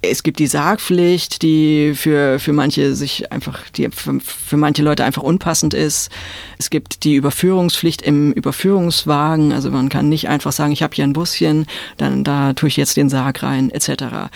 [0.05, 5.05] Es gibt die Sargpflicht, die für, für manche sich einfach, die für, für manche Leute
[5.05, 6.11] einfach unpassend ist.
[6.59, 9.53] Es gibt die Überführungspflicht im Überführungswagen.
[9.53, 11.67] Also man kann nicht einfach sagen, ich habe hier ein Buschen,
[11.99, 14.31] dann da tue ich jetzt den Sarg rein, etc.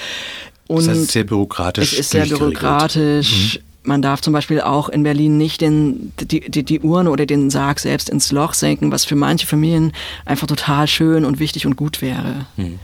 [0.68, 1.92] Und das heißt sehr bürokratisch.
[1.92, 3.58] Es ist sehr bürokratisch.
[3.58, 3.62] Mhm.
[3.82, 7.50] Man darf zum Beispiel auch in Berlin nicht den, die, die, die Uhren oder den
[7.50, 9.92] Sarg selbst ins Loch senken, was für manche Familien
[10.24, 12.46] einfach total schön und wichtig und gut wäre.
[12.56, 12.78] Mhm.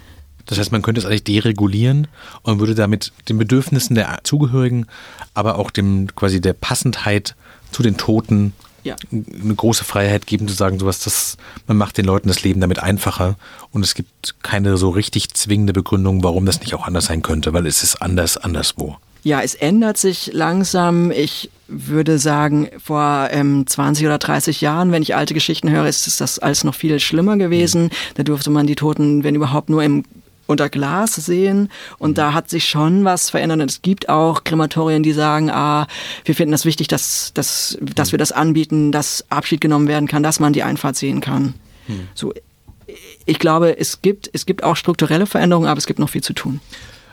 [0.47, 2.09] Das heißt, man könnte es eigentlich deregulieren
[2.43, 4.87] und würde damit den Bedürfnissen der Zugehörigen,
[5.35, 7.35] aber auch dem quasi der Passendheit
[7.71, 8.53] zu den Toten
[8.85, 8.97] ja.
[9.11, 12.81] eine große Freiheit geben zu sagen, sowas, das, man macht den Leuten das Leben damit
[12.81, 13.37] einfacher
[13.71, 17.53] und es gibt keine so richtig zwingende Begründung, warum das nicht auch anders sein könnte,
[17.53, 18.97] weil es ist anders anderswo.
[19.25, 21.13] Ja, es ändert sich langsam.
[21.13, 26.21] Ich würde sagen, vor ähm, 20 oder 30 Jahren, wenn ich alte Geschichten höre, ist
[26.21, 27.85] das alles noch viel schlimmer gewesen.
[27.85, 27.91] Mhm.
[28.17, 30.05] Da durfte man die Toten, wenn überhaupt, nur im
[30.53, 32.15] unter Glas sehen und mhm.
[32.15, 33.61] da hat sich schon was verändert.
[33.61, 35.87] Und es gibt auch Krematorien, die sagen, ah,
[36.25, 38.13] wir finden das wichtig, dass, dass, dass mhm.
[38.13, 41.55] wir das anbieten, dass Abschied genommen werden kann, dass man die Einfahrt sehen kann.
[41.89, 42.09] Mhm.
[42.15, 42.33] So,
[43.27, 46.33] ich glaube, es gibt, es gibt auch strukturelle Veränderungen, aber es gibt noch viel zu
[46.33, 46.61] tun.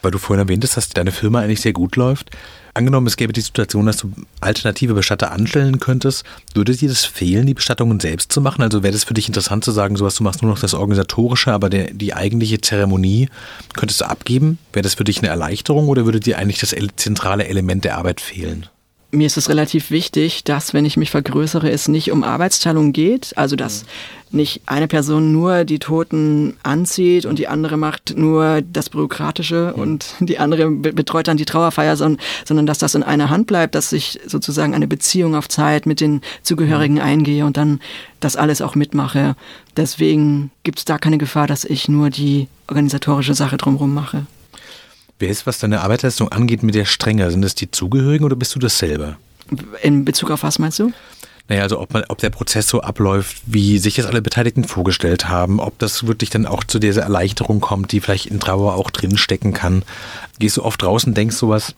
[0.02, 2.32] Weil du vorhin erwähntest, dass deine Firma eigentlich sehr gut läuft.
[2.74, 7.48] Angenommen, es gäbe die Situation, dass du alternative Bestatter anstellen könntest, würde dir das fehlen,
[7.48, 8.62] die Bestattungen selbst zu machen?
[8.62, 11.52] Also wäre das für dich interessant zu sagen, sowas, du machst nur noch das Organisatorische,
[11.52, 13.30] aber der, die eigentliche Zeremonie
[13.74, 14.60] könntest du abgeben?
[14.74, 18.22] Wäre das für dich eine Erleichterung oder würde dir eigentlich das zentrale Element der Arbeit
[18.22, 18.68] fehlen?
[19.12, 23.34] Mir ist es relativ wichtig, dass, wenn ich mich vergrößere, es nicht um Arbeitsteilung geht.
[23.38, 23.86] Also, dass
[24.32, 30.14] nicht eine Person nur die Toten anzieht und die andere macht nur das Bürokratische und
[30.20, 34.20] die andere betreut dann die Trauerfeier, sondern dass das in einer Hand bleibt, dass ich
[34.28, 37.80] sozusagen eine Beziehung auf Zeit mit den Zugehörigen eingehe und dann
[38.20, 39.36] das alles auch mitmache.
[39.76, 44.28] Deswegen gibt es da keine Gefahr, dass ich nur die organisatorische Sache drumherum mache.
[45.20, 47.30] Wer ist, was deine Arbeitsleistung angeht, mit der Strenge?
[47.30, 49.18] Sind das die Zugehörigen oder bist du das selber?
[49.82, 50.94] In Bezug auf was meinst du?
[51.50, 55.28] Naja, also ob, man, ob der Prozess so abläuft, wie sich jetzt alle Beteiligten vorgestellt
[55.28, 58.92] haben, ob das wirklich dann auch zu dieser Erleichterung kommt, die vielleicht in Trauer auch
[58.92, 59.84] drinstecken kann.
[60.38, 61.74] Gehst du oft draußen, denkst sowas,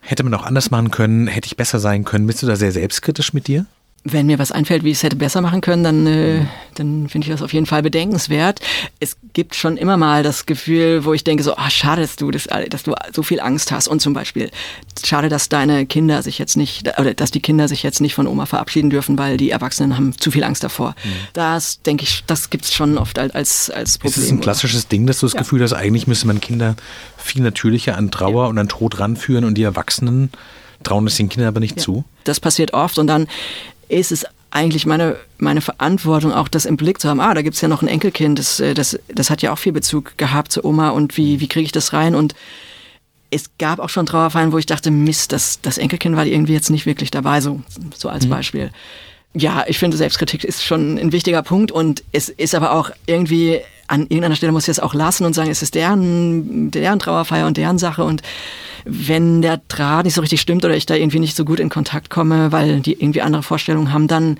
[0.00, 2.26] hätte man auch anders machen können, hätte ich besser sein können.
[2.26, 3.66] Bist du da sehr selbstkritisch mit dir?
[4.04, 6.42] Wenn mir was einfällt, wie ich es hätte besser machen können, dann, äh,
[6.74, 8.60] dann finde ich das auf jeden Fall bedenkenswert.
[9.00, 12.30] Es gibt schon immer mal das Gefühl, wo ich denke so, ah, schade, dass du,
[12.30, 13.88] das, dass du so viel Angst hast.
[13.88, 14.50] Und zum Beispiel,
[15.02, 18.26] schade, dass deine Kinder sich jetzt nicht, oder dass die Kinder sich jetzt nicht von
[18.26, 20.94] Oma verabschieden dürfen, weil die Erwachsenen haben zu viel Angst davor.
[21.02, 21.08] Mhm.
[21.32, 24.20] Das, denke ich, das gibt es schon oft als, als Problem.
[24.20, 24.88] Ist es ein klassisches oder?
[24.90, 25.40] Ding, dass du das ja.
[25.40, 26.76] Gefühl hast, eigentlich müsste man Kinder
[27.16, 28.50] viel natürlicher an Trauer ja.
[28.50, 30.30] und an Tod ranführen und die Erwachsenen
[30.84, 31.82] trauen es den Kindern aber nicht ja.
[31.82, 32.04] zu?
[32.24, 33.26] Das passiert oft und dann
[33.88, 37.56] ist es eigentlich meine, meine Verantwortung, auch das im Blick zu haben, ah, da gibt
[37.56, 40.52] es ja noch ein Enkelkind, das, äh, das, das hat ja auch viel Bezug gehabt
[40.52, 42.14] zur Oma und wie, wie kriege ich das rein?
[42.14, 42.34] Und
[43.30, 46.70] es gab auch schon Trauerfeiern, wo ich dachte, Mist, das, das Enkelkind war irgendwie jetzt
[46.70, 47.62] nicht wirklich dabei, so,
[47.96, 48.30] so als mhm.
[49.36, 53.60] Ja, ich finde, Selbstkritik ist schon ein wichtiger Punkt und es ist aber auch irgendwie,
[53.88, 57.46] an irgendeiner Stelle muss ich es auch lassen und sagen, es ist deren, deren Trauerfeier
[57.46, 58.22] und deren Sache und
[58.84, 61.70] wenn der Draht nicht so richtig stimmt oder ich da irgendwie nicht so gut in
[61.70, 64.38] Kontakt komme, weil die irgendwie andere Vorstellungen haben, dann,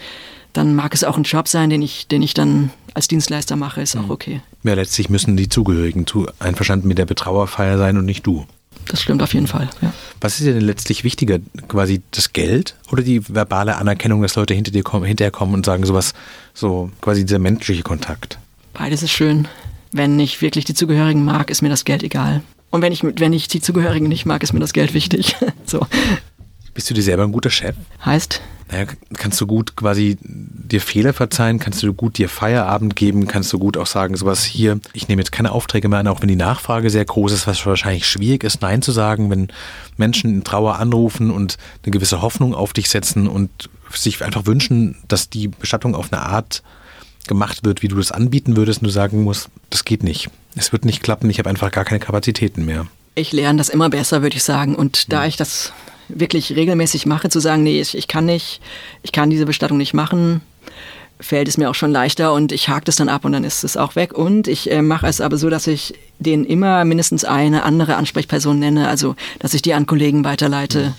[0.53, 3.81] dann mag es auch ein Job sein, den ich, den ich dann als Dienstleister mache,
[3.81, 4.11] ist auch mhm.
[4.11, 4.41] okay.
[4.63, 8.47] Ja, letztlich müssen die Zugehörigen zu einverstanden mit der Betrauerfeier sein und nicht du.
[8.87, 9.93] Das stimmt auf jeden Fall, ja.
[10.21, 11.39] Was ist dir denn letztlich wichtiger?
[11.69, 15.67] Quasi das Geld oder die verbale Anerkennung, dass Leute hinter dir kommen, hinterher kommen und
[15.67, 16.13] sagen sowas,
[16.53, 18.39] so quasi dieser menschliche Kontakt?
[18.73, 19.49] Beides ist schön.
[19.93, 22.43] Wenn ich wirklich die Zugehörigen mag, ist mir das Geld egal.
[22.71, 25.37] Und wenn ich, wenn ich die Zugehörigen nicht mag, ist mir das Geld wichtig.
[25.67, 25.87] so.
[26.75, 27.77] Bist du dir selber ein guter Chef?
[28.05, 28.41] Heißt?
[28.71, 31.59] Naja, kannst du gut quasi dir Fehler verzeihen?
[31.59, 33.29] Kannst du gut dir Feierabend geben?
[33.29, 36.23] Kannst du gut auch sagen, sowas hier, ich nehme jetzt keine Aufträge mehr an, auch
[36.23, 39.49] wenn die Nachfrage sehr groß ist, was wahrscheinlich schwierig ist, Nein zu sagen, wenn
[39.97, 44.97] Menschen in Trauer anrufen und eine gewisse Hoffnung auf dich setzen und sich einfach wünschen,
[45.07, 46.63] dass die Bestattung auf eine Art
[47.29, 50.31] gemacht wird, wie du das anbieten würdest und du sagen musst, das geht nicht.
[50.57, 52.87] Es wird nicht klappen, ich habe einfach gar keine Kapazitäten mehr.
[53.15, 54.75] Ich lerne das immer besser, würde ich sagen.
[54.75, 55.73] Und da ich das
[56.09, 58.61] wirklich regelmäßig mache, zu sagen, nee, ich, ich kann nicht,
[59.03, 60.43] ich kann diese Bestattung nicht machen,
[61.21, 63.65] fällt es mir auch schon leichter und ich hake das dann ab und dann ist
[63.65, 64.13] es auch weg.
[64.13, 68.59] Und ich äh, mache es aber so, dass ich denen immer mindestens eine andere Ansprechperson
[68.59, 70.95] nenne, also dass ich die an Kollegen weiterleite.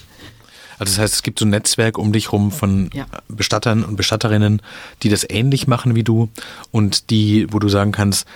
[0.78, 3.05] Also das heißt, es gibt so ein Netzwerk um dich rum von ja.
[3.28, 4.61] Bestattern und Bestatterinnen,
[5.03, 6.30] die das ähnlich machen wie du
[6.71, 8.28] und die, wo du sagen kannst,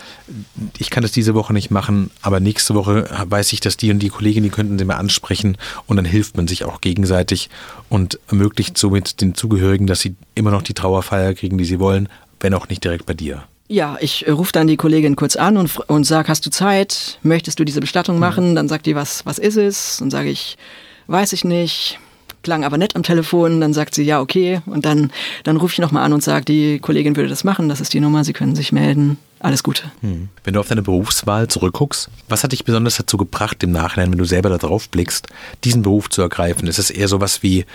[0.78, 4.00] ich kann das diese Woche nicht machen, aber nächste Woche weiß ich, dass die und
[4.00, 7.50] die Kollegin, die könnten sie mal ansprechen und dann hilft man sich auch gegenseitig
[7.90, 12.08] und ermöglicht somit den Zugehörigen, dass sie immer noch die Trauerfeier kriegen, die sie wollen,
[12.40, 13.44] wenn auch nicht direkt bei dir.
[13.72, 17.20] Ja, ich äh, rufe dann die Kollegin kurz an und, und sage, hast du Zeit?
[17.22, 18.22] Möchtest du diese Bestattung mhm.
[18.22, 18.56] machen?
[18.56, 19.98] Dann sagt die, was, was ist es?
[20.00, 20.58] Dann sage ich,
[21.06, 22.00] weiß ich nicht
[22.44, 24.62] klang aber nett am Telefon, dann sagt sie, ja, okay.
[24.66, 25.12] Und dann,
[25.44, 28.00] dann rufe ich nochmal an und sage, die Kollegin würde das machen, das ist die
[28.00, 29.18] Nummer, Sie können sich melden.
[29.40, 29.84] Alles Gute.
[30.02, 30.28] Hm.
[30.44, 34.18] Wenn du auf deine Berufswahl zurückguckst, was hat dich besonders dazu gebracht, im Nachhinein, wenn
[34.18, 35.28] du selber da drauf blickst,
[35.64, 36.68] diesen Beruf zu ergreifen?
[36.68, 37.66] Ist es eher sowas wie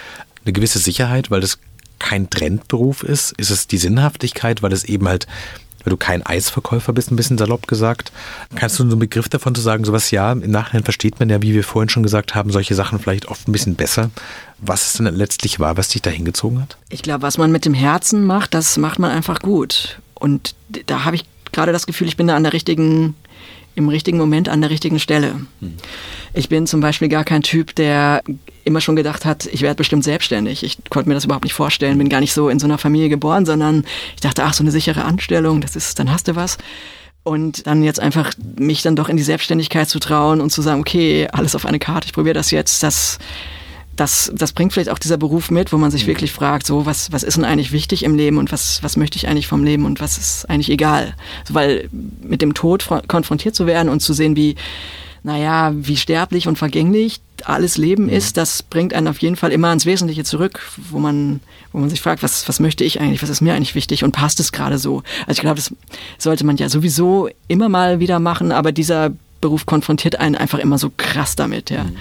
[0.45, 1.59] eine gewisse Sicherheit, weil das
[1.99, 3.33] kein Trendberuf ist?
[3.39, 5.27] Ist es die Sinnhaftigkeit, weil es eben halt
[5.85, 8.13] weil du kein Eisverkäufer bist, ein bisschen salopp gesagt.
[8.55, 11.43] Kannst du so einen Begriff davon zu sagen, sowas, ja, im Nachhinein versteht man ja,
[11.43, 14.11] wie wir vorhin schon gesagt haben, solche Sachen vielleicht oft ein bisschen besser.
[14.59, 16.77] Was es denn letztlich war, was dich da hingezogen hat?
[16.89, 19.99] Ich glaube, was man mit dem Herzen macht, das macht man einfach gut.
[20.15, 20.55] Und
[20.87, 23.15] da habe ich gerade das Gefühl, ich bin da an der richtigen
[23.75, 25.33] im richtigen Moment an der richtigen Stelle.
[25.61, 25.75] Hm.
[26.33, 28.23] Ich bin zum Beispiel gar kein Typ, der
[28.65, 30.65] immer schon gedacht hat, ich werde bestimmt selbstständig.
[30.65, 33.09] Ich konnte mir das überhaupt nicht vorstellen, bin gar nicht so in so einer Familie
[33.09, 36.59] geboren, sondern ich dachte, ach, so eine sichere Anstellung, das ist, dann hast du was.
[37.23, 40.81] Und dann jetzt einfach mich dann doch in die Selbstständigkeit zu trauen und zu sagen,
[40.81, 43.19] okay, alles auf eine Karte, ich probiere das jetzt, das
[43.97, 46.09] das, das bringt vielleicht auch dieser Beruf mit, wo man sich mhm.
[46.09, 49.17] wirklich fragt, so, was, was ist denn eigentlich wichtig im Leben und was, was möchte
[49.17, 51.15] ich eigentlich vom Leben und was ist eigentlich egal?
[51.45, 51.89] So, weil
[52.23, 54.57] mit dem Tod konfrontiert zu werden und zu sehen, wie,
[55.23, 58.11] naja, wie sterblich und vergänglich alles Leben mhm.
[58.11, 61.41] ist, das bringt einen auf jeden Fall immer ans Wesentliche zurück, wo man,
[61.73, 64.13] wo man sich fragt, was, was möchte ich eigentlich, was ist mir eigentlich wichtig und
[64.13, 65.03] passt es gerade so?
[65.27, 65.75] Also ich glaube, das
[66.19, 70.79] sollte man ja sowieso immer mal wieder machen, aber dieser Beruf konfrontiert einen einfach immer
[70.79, 71.85] so krass damit, ja.
[71.85, 71.97] Mhm.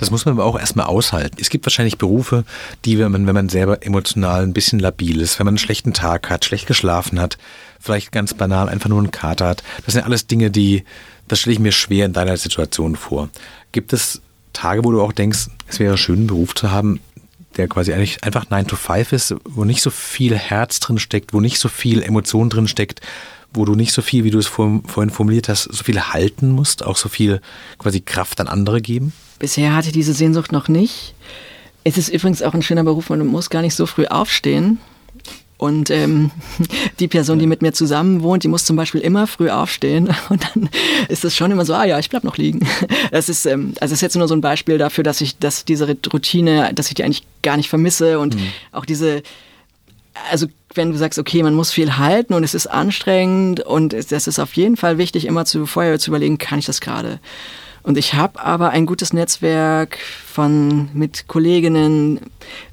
[0.00, 1.36] Das muss man aber auch erstmal aushalten.
[1.38, 2.44] Es gibt wahrscheinlich Berufe,
[2.86, 5.92] die, wenn man, wenn man selber emotional ein bisschen labil ist, wenn man einen schlechten
[5.92, 7.36] Tag hat, schlecht geschlafen hat,
[7.78, 9.62] vielleicht ganz banal einfach nur einen Kater hat.
[9.84, 10.84] Das sind alles Dinge, die,
[11.28, 13.28] das stelle ich mir schwer in deiner Situation vor.
[13.72, 14.22] Gibt es
[14.54, 17.00] Tage, wo du auch denkst, es wäre schön, einen Beruf zu haben,
[17.58, 21.34] der quasi eigentlich einfach 9 to 5 ist, wo nicht so viel Herz drin steckt,
[21.34, 23.02] wo nicht so viel Emotion drin steckt,
[23.52, 26.86] wo du nicht so viel, wie du es vorhin formuliert hast, so viel halten musst,
[26.86, 27.42] auch so viel
[27.78, 29.12] quasi Kraft an andere geben?
[29.40, 31.14] Bisher hatte ich diese Sehnsucht noch nicht.
[31.82, 34.78] Es ist übrigens auch ein schöner Beruf, man muss gar nicht so früh aufstehen.
[35.56, 36.30] Und ähm,
[37.00, 40.14] die Person, die mit mir zusammen wohnt, die muss zum Beispiel immer früh aufstehen.
[40.28, 40.68] Und dann
[41.08, 42.60] ist es schon immer so, ah ja, ich bleib noch liegen.
[43.10, 45.64] Das ist, ähm, also das ist jetzt nur so ein Beispiel dafür, dass ich, dass
[45.64, 48.46] diese Routine, dass ich die eigentlich gar nicht vermisse und mhm.
[48.72, 49.22] auch diese,
[50.30, 54.06] also wenn du sagst, okay, man muss viel halten und es ist anstrengend und es,
[54.06, 57.18] das ist auf jeden Fall wichtig, immer zu vorher zu überlegen, kann ich das gerade?
[57.82, 62.20] Und ich habe aber ein gutes Netzwerk von mit Kolleginnen,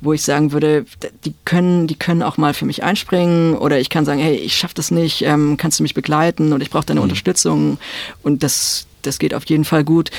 [0.01, 0.85] wo ich sagen würde,
[1.23, 4.55] die können, die können auch mal für mich einspringen oder ich kann sagen, hey, ich
[4.55, 7.05] schaffe das nicht, ähm, kannst du mich begleiten und ich brauche deine mhm.
[7.05, 7.77] Unterstützung
[8.21, 10.11] und das, das geht auf jeden Fall gut.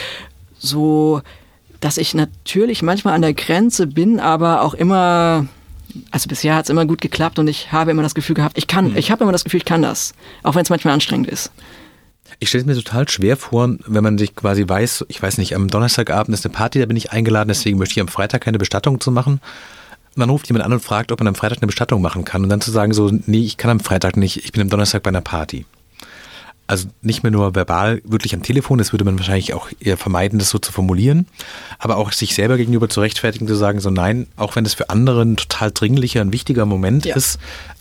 [0.59, 1.21] So,
[1.81, 5.47] dass ich natürlich manchmal an der Grenze bin, aber auch immer
[6.11, 8.67] also bisher hat es immer gut geklappt und ich habe immer das Gefühl gehabt, ich
[8.67, 8.97] kann, mhm.
[8.97, 11.51] ich habe immer das Gefühl, ich kann das, auch wenn es manchmal anstrengend ist.
[12.39, 15.55] Ich stelle es mir total schwer vor, wenn man sich quasi weiß, ich weiß nicht,
[15.55, 18.59] am Donnerstagabend ist eine Party, da bin ich eingeladen, deswegen möchte ich am Freitag keine
[18.59, 19.41] Bestattung zu machen.
[20.15, 22.43] Und dann ruft jemand an und fragt, ob man am Freitag eine Bestattung machen kann.
[22.43, 25.03] Und dann zu sagen so, nee, ich kann am Freitag nicht, ich bin am Donnerstag
[25.03, 25.65] bei einer Party.
[26.67, 30.39] Also nicht mehr nur verbal, wirklich am Telefon, das würde man wahrscheinlich auch eher vermeiden,
[30.39, 31.27] das so zu formulieren,
[31.79, 34.91] aber auch sich selber gegenüber zu rechtfertigen, zu sagen, so nein, auch wenn das für
[34.91, 37.17] andere ein total dringlicher, ein wichtiger Moment ja.
[37.17, 37.39] ist,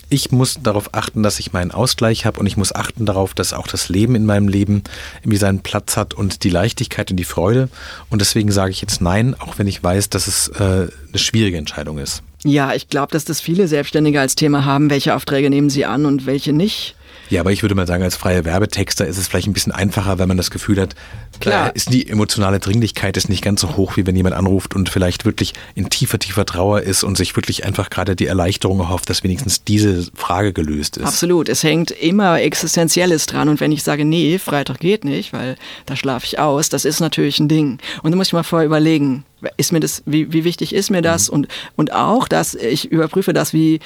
[0.09, 3.53] ich muss darauf achten, dass ich meinen Ausgleich habe und ich muss achten darauf, dass
[3.53, 4.83] auch das Leben in meinem Leben
[5.21, 7.69] irgendwie seinen Platz hat und die Leichtigkeit und die Freude.
[8.09, 11.57] Und deswegen sage ich jetzt nein, auch wenn ich weiß, dass es äh, eine schwierige
[11.57, 12.23] Entscheidung ist.
[12.43, 16.05] Ja, ich glaube, dass das viele Selbstständige als Thema haben, welche Aufträge nehmen sie an
[16.05, 16.95] und welche nicht.
[17.29, 20.19] Ja, aber ich würde mal sagen, als freier Werbetexter ist es vielleicht ein bisschen einfacher,
[20.19, 20.95] wenn man das Gefühl hat,
[21.39, 21.75] Klar.
[21.75, 25.25] ist die emotionale Dringlichkeit ist nicht ganz so hoch, wie wenn jemand anruft und vielleicht
[25.25, 29.23] wirklich in tiefer, tiefer Trauer ist und sich wirklich einfach gerade die Erleichterung erhofft, dass
[29.23, 31.05] wenigstens diese Frage gelöst ist.
[31.05, 31.49] Absolut.
[31.49, 33.49] Es hängt immer Existenzielles dran.
[33.49, 35.55] Und wenn ich sage, nee, Freitag geht nicht, weil
[35.85, 37.79] da schlafe ich aus, das ist natürlich ein Ding.
[38.03, 39.25] Und da muss ich mal vorher überlegen,
[39.57, 41.29] ist mir das, wie, wie wichtig ist mir das?
[41.29, 41.35] Mhm.
[41.35, 43.79] Und, und auch, dass ich überprüfe das, wie,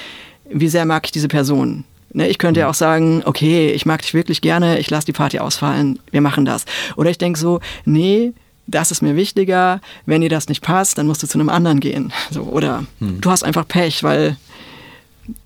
[0.49, 1.83] wie sehr mag ich diese Person.
[2.13, 2.71] Ne, ich könnte ja mhm.
[2.71, 6.45] auch sagen, okay, ich mag dich wirklich gerne, ich lasse die Party ausfallen, wir machen
[6.45, 6.65] das.
[6.97, 8.33] Oder ich denke so, nee,
[8.67, 11.79] das ist mir wichtiger, wenn dir das nicht passt, dann musst du zu einem anderen
[11.79, 12.11] gehen.
[12.29, 13.21] So, oder hm.
[13.21, 14.37] du hast einfach Pech, weil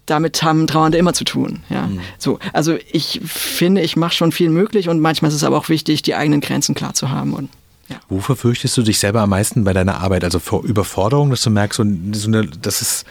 [0.05, 1.63] damit haben Trauernde immer zu tun.
[1.70, 1.86] Ja?
[1.86, 1.99] Hm.
[2.18, 5.70] So, also ich finde, ich mache schon viel möglich und manchmal ist es aber auch
[5.70, 7.34] wichtig, die eigenen Grenzen klar zu haben.
[7.34, 7.49] Und,
[7.89, 7.97] ja.
[8.09, 10.24] Wofür fürchtest du dich selber am meisten bei deiner Arbeit?
[10.24, 11.84] Also vor Überforderung, dass du merkst, so
[12.28, 13.05] eine, das ist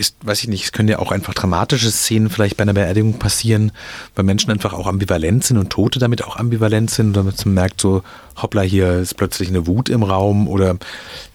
[0.00, 3.18] ist, weiß ich nicht, es können ja auch einfach dramatische Szenen vielleicht bei einer Beerdigung
[3.18, 3.70] passieren,
[4.14, 7.82] weil Menschen einfach auch ambivalent sind und Tote damit auch ambivalent sind, damit man merkt
[7.82, 8.02] so,
[8.40, 10.78] hoppla, hier ist plötzlich eine Wut im Raum oder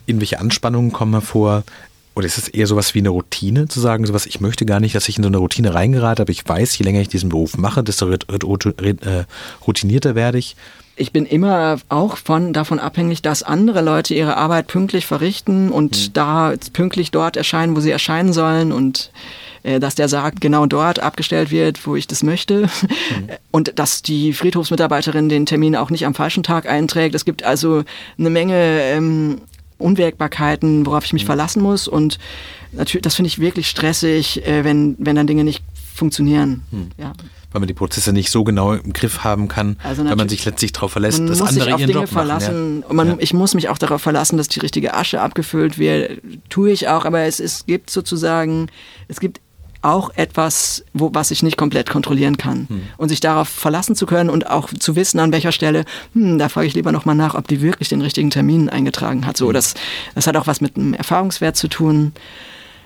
[0.08, 1.64] irgendwelche Anspannungen kommen hervor.
[2.16, 4.96] Oder ist es eher sowas wie eine Routine, zu sagen, sowas, ich möchte gar nicht,
[4.96, 7.58] dass ich in so eine Routine reingerate, aber ich weiß, je länger ich diesen Beruf
[7.58, 8.18] mache, desto äh,
[9.66, 10.56] routinierter werde ich
[10.98, 15.98] ich bin immer auch von, davon abhängig, dass andere Leute ihre Arbeit pünktlich verrichten und
[15.98, 16.14] mhm.
[16.14, 19.12] da pünktlich dort erscheinen, wo sie erscheinen sollen und
[19.64, 22.62] äh, dass der Sarg genau dort abgestellt wird, wo ich das möchte.
[22.62, 22.70] Mhm.
[23.52, 27.16] Und dass die Friedhofsmitarbeiterin den Termin auch nicht am falschen Tag einträgt.
[27.16, 27.84] Es gibt also
[28.20, 29.40] eine Menge ähm,
[29.78, 31.28] Unwägbarkeiten, worauf ich mich mhm.
[31.28, 31.88] verlassen muss.
[31.88, 32.20] Und
[32.72, 35.64] natürlich, das finde ich wirklich stressig, äh, wenn, wenn dann Dinge nicht
[35.94, 36.64] funktionieren.
[36.72, 36.90] Mhm.
[36.98, 37.14] Ja
[37.56, 40.44] weil man die Prozesse nicht so genau im Griff haben kann, also weil man sich
[40.44, 42.82] letztlich darauf verlässt, dass andere ihren Dinge Job verlassen.
[42.82, 42.90] machen.
[42.90, 42.94] Ja.
[42.94, 43.16] Man, ja.
[43.20, 46.22] Ich muss mich auch darauf verlassen, dass die richtige Asche abgefüllt wird.
[46.50, 48.68] Tue ich auch, aber es, es gibt sozusagen,
[49.08, 49.40] es gibt
[49.86, 52.68] auch etwas, wo, was ich nicht komplett kontrollieren kann.
[52.68, 52.82] Hm.
[52.98, 56.50] Und sich darauf verlassen zu können und auch zu wissen, an welcher Stelle, hm, da
[56.50, 59.38] frage ich lieber nochmal nach, ob die wirklich den richtigen Termin eingetragen hat.
[59.38, 59.54] So, hm.
[59.54, 59.76] das,
[60.16, 62.14] das hat auch was mit einem Erfahrungswert zu tun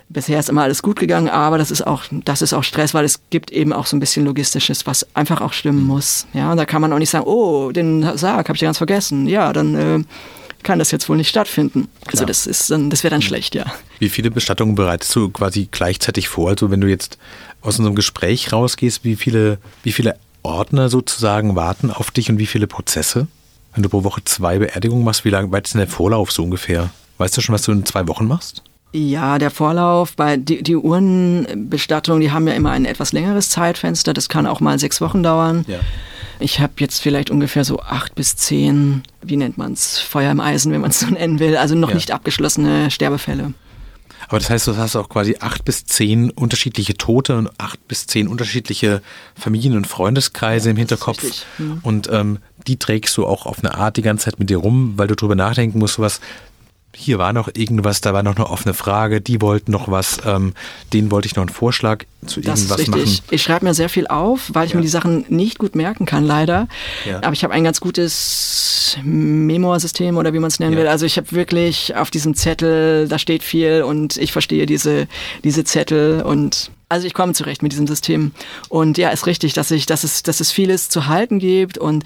[0.09, 3.05] bisher ist immer alles gut gegangen, aber das ist auch, das ist auch Stress, weil
[3.05, 6.25] es gibt eben auch so ein bisschen Logistisches, was einfach auch stimmen muss.
[6.33, 9.27] Ja, und da kann man auch nicht sagen, oh, den Sarg habe ich ganz vergessen.
[9.27, 10.03] Ja, dann äh,
[10.63, 11.87] kann das jetzt wohl nicht stattfinden.
[12.07, 13.65] Also das ist dann, das wäre dann schlecht, ja.
[13.99, 16.49] Wie viele Bestattungen bereitest du quasi gleichzeitig vor?
[16.49, 17.17] Also wenn du jetzt
[17.61, 22.45] aus unserem Gespräch rausgehst, wie viele, wie viele Ordner sozusagen warten auf dich und wie
[22.45, 23.27] viele Prozesse?
[23.73, 26.43] Wenn du pro Woche zwei Beerdigungen machst, wie lange weit ist denn der Vorlauf so
[26.43, 26.89] ungefähr?
[27.17, 28.63] Weißt du schon, was du in zwei Wochen machst?
[28.91, 34.13] Ja, der Vorlauf, bei die, die Uhrenbestattung, die haben ja immer ein etwas längeres Zeitfenster,
[34.13, 35.63] das kann auch mal sechs Wochen dauern.
[35.67, 35.79] Ja.
[36.39, 40.39] Ich habe jetzt vielleicht ungefähr so acht bis zehn, wie nennt man es, Feuer im
[40.39, 41.95] Eisen, wenn man es so nennen will, also noch ja.
[41.95, 43.53] nicht abgeschlossene Sterbefälle.
[44.27, 48.05] Aber das heißt, du hast auch quasi acht bis zehn unterschiedliche Tote und acht bis
[48.05, 49.01] zehn unterschiedliche
[49.35, 51.23] Familien- und Freundeskreise ja, im Hinterkopf.
[51.57, 51.79] Mhm.
[51.83, 54.93] Und ähm, die trägst du auch auf eine Art die ganze Zeit mit dir rum,
[54.97, 56.21] weil du drüber nachdenken musst, was
[56.95, 60.53] hier war noch irgendwas, da war noch eine offene Frage, die wollten noch was, ähm,
[60.91, 63.19] denen wollte ich noch einen Vorschlag zu das irgendwas machen.
[63.29, 64.77] Ich schreibe mir sehr viel auf, weil ich ja.
[64.77, 66.67] mir die Sachen nicht gut merken kann, leider.
[67.05, 67.17] Ja.
[67.17, 70.79] Aber ich habe ein ganz gutes Memo-System oder wie man es nennen ja.
[70.79, 70.87] will.
[70.87, 75.07] Also ich habe wirklich auf diesem Zettel, da steht viel und ich verstehe diese,
[75.43, 78.31] diese Zettel und also ich komme zurecht mit diesem System.
[78.67, 82.03] Und ja, ist richtig, dass ich, dass es, dass es vieles zu halten gibt und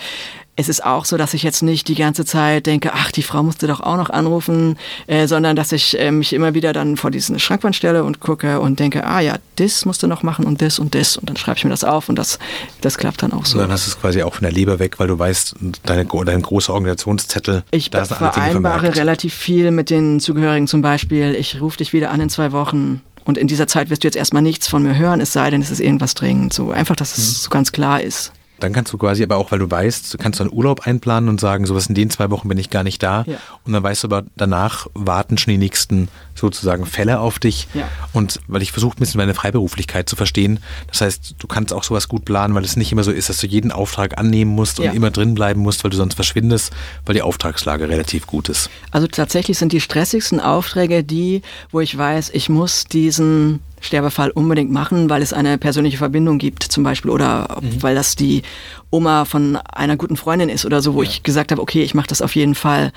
[0.56, 3.42] es ist auch so, dass ich jetzt nicht die ganze Zeit denke, ach, die Frau
[3.42, 4.78] musste doch auch noch anrufen,
[5.08, 8.60] äh, sondern dass ich äh, mich immer wieder dann vor diesen Schrankwand stelle und gucke
[8.60, 11.38] und denke, ah ja, das musst du noch machen und das und das und dann
[11.38, 12.38] schreibe ich mir das auf und das,
[12.82, 13.58] das klappt dann auch so.
[13.58, 16.06] Und dann hast du es quasi auch von der Leber weg, weil du weißt, deine,
[16.06, 21.78] dein großer Organisationszettel, ich da vereinbare relativ viel mit den Zugehörigen zum Beispiel, ich rufe
[21.78, 24.68] dich wieder an in zwei Wochen und in dieser Zeit wirst du jetzt erstmal nichts
[24.68, 26.54] von mir hören, es sei denn, es ist irgendwas dringend.
[26.54, 27.44] So einfach, dass es mhm.
[27.44, 28.32] so ganz klar ist.
[28.64, 31.42] Dann kannst du quasi aber auch, weil du weißt, kannst du einen Urlaub einplanen und
[31.42, 33.26] sagen, sowas in den zwei Wochen bin ich gar nicht da.
[33.28, 33.36] Ja.
[33.66, 37.68] Und dann weißt du aber, danach warten schon die nächsten sozusagen Fälle auf dich.
[37.74, 37.88] Ja.
[38.12, 40.60] Und weil ich versuche ein bisschen meine Freiberuflichkeit zu verstehen.
[40.88, 43.38] Das heißt, du kannst auch sowas gut planen, weil es nicht immer so ist, dass
[43.38, 44.92] du jeden Auftrag annehmen musst und ja.
[44.92, 46.74] immer drin bleiben musst, weil du sonst verschwindest,
[47.06, 48.70] weil die Auftragslage relativ gut ist.
[48.92, 54.72] Also tatsächlich sind die stressigsten Aufträge die, wo ich weiß, ich muss diesen Sterbefall unbedingt
[54.72, 57.84] machen, weil es eine persönliche Verbindung gibt zum Beispiel oder mhm.
[57.84, 58.44] weil das die
[58.90, 61.10] Oma von einer guten Freundin ist oder so, wo ja.
[61.10, 62.92] ich gesagt habe, okay, ich mache das auf jeden Fall.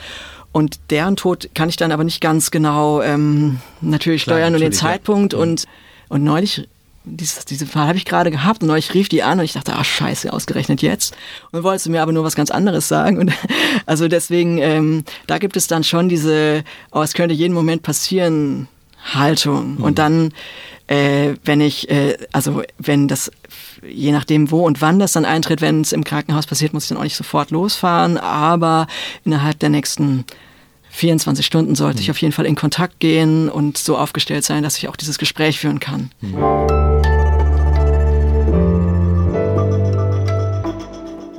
[0.56, 4.62] Und deren Tod kann ich dann aber nicht ganz genau ähm, natürlich Klar, steuern und
[4.62, 5.34] den Zeitpunkt.
[5.34, 5.38] Ja.
[5.38, 5.42] Mhm.
[5.42, 5.64] Und,
[6.08, 6.66] und neulich
[7.04, 9.74] dieses, diesen Fall habe ich gerade gehabt und ich rief die an und ich dachte,
[9.76, 11.14] ah scheiße, ausgerechnet jetzt.
[11.52, 13.18] Und wollte mir aber nur was ganz anderes sagen.
[13.18, 13.32] Und
[13.84, 18.66] also deswegen, ähm, da gibt es dann schon diese, oh, es könnte jeden Moment passieren,
[19.12, 19.74] Haltung.
[19.74, 19.84] Mhm.
[19.84, 20.32] Und dann,
[20.86, 23.30] äh, wenn ich, äh, also wenn das,
[23.86, 26.88] je nachdem wo und wann das dann eintritt, wenn es im Krankenhaus passiert, muss ich
[26.88, 28.86] dann auch nicht sofort losfahren, aber
[29.22, 30.24] innerhalb der nächsten
[30.96, 32.02] 24 Stunden sollte mhm.
[32.02, 35.18] ich auf jeden Fall in Kontakt gehen und so aufgestellt sein, dass ich auch dieses
[35.18, 36.10] Gespräch führen kann.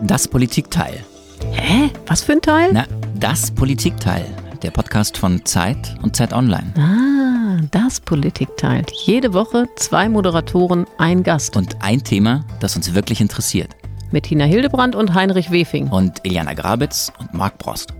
[0.01, 1.03] Das Politikteil.
[1.51, 1.89] Hä?
[2.05, 2.69] Was für ein Teil?
[2.71, 2.85] Na,
[3.15, 4.25] das Politikteil.
[4.61, 6.73] Der Podcast von Zeit und Zeit Online.
[6.77, 8.85] Ah, das Politikteil.
[9.05, 11.55] Jede Woche zwei Moderatoren, ein Gast.
[11.55, 13.75] Und ein Thema, das uns wirklich interessiert.
[14.11, 15.89] Mit Tina Hildebrand und Heinrich Wefing.
[15.89, 17.93] Und Eliana Grabitz und Marc Brost.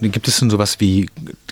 [0.00, 1.08] Gibt es denn sowas wie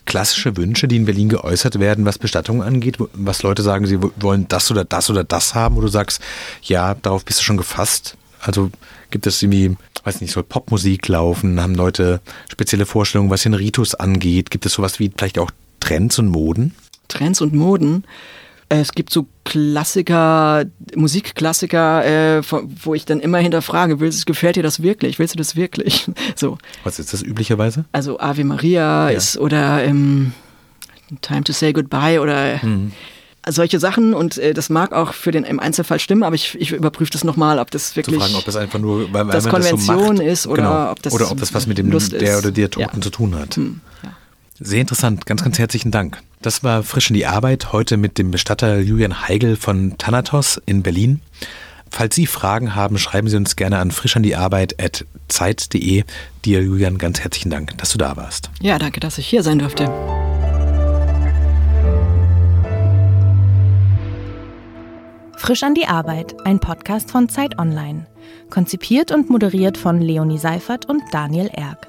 [0.06, 2.96] klassische Wünsche, die in Berlin geäußert werden, was Bestattungen angeht?
[3.12, 6.20] Was Leute sagen, sie wollen das oder das oder das haben, wo du sagst,
[6.62, 8.16] ja, darauf bist du schon gefasst?
[8.40, 8.70] Also
[9.10, 11.60] gibt es irgendwie, weiß nicht, soll Popmusik laufen?
[11.60, 12.20] Haben Leute
[12.50, 14.50] spezielle Vorstellungen, was den Ritus angeht?
[14.50, 16.74] Gibt es sowas wie vielleicht auch Trends und Moden?
[17.08, 18.04] Trends und Moden?
[18.70, 22.42] Es gibt so Klassiker, Musikklassiker, äh,
[22.82, 25.18] wo ich dann immer hinterfrage, willst, gefällt dir das wirklich?
[25.18, 26.06] Willst du das wirklich?
[26.36, 26.58] So.
[26.84, 27.84] Was ist das üblicherweise?
[27.90, 29.16] Also Ave Maria ja.
[29.16, 30.32] ist oder ähm,
[31.22, 32.92] Time to Say Goodbye oder mhm.
[33.48, 36.72] solche Sachen und äh, das mag auch für den im Einzelfall stimmen, aber ich, ich
[36.72, 40.16] überprüfe das nochmal, ob das wirklich zu fragen, ob das einfach nur weil, das Konvention
[40.16, 40.90] das so ist oder genau.
[40.92, 43.00] ob das oder ob das was mit dem Lust der oder der Toten ja.
[43.00, 43.56] zu tun hat.
[43.56, 43.80] Mhm.
[44.02, 44.10] Ja.
[44.60, 46.20] Sehr interessant, ganz, ganz herzlichen Dank.
[46.42, 50.82] Das war frisch in die Arbeit heute mit dem Bestatter Julian Heigel von Thanatos in
[50.82, 51.20] Berlin.
[51.90, 56.02] Falls Sie Fragen haben, schreiben Sie uns gerne an frischandiarbeit.zeit.de.
[56.44, 58.50] Dir, Julian, ganz herzlichen Dank, dass du da warst.
[58.60, 59.84] Ja, danke, dass ich hier sein durfte.
[65.36, 68.06] Frisch an die Arbeit, ein Podcast von Zeit Online.
[68.50, 71.88] Konzipiert und moderiert von Leonie Seifert und Daniel Erck.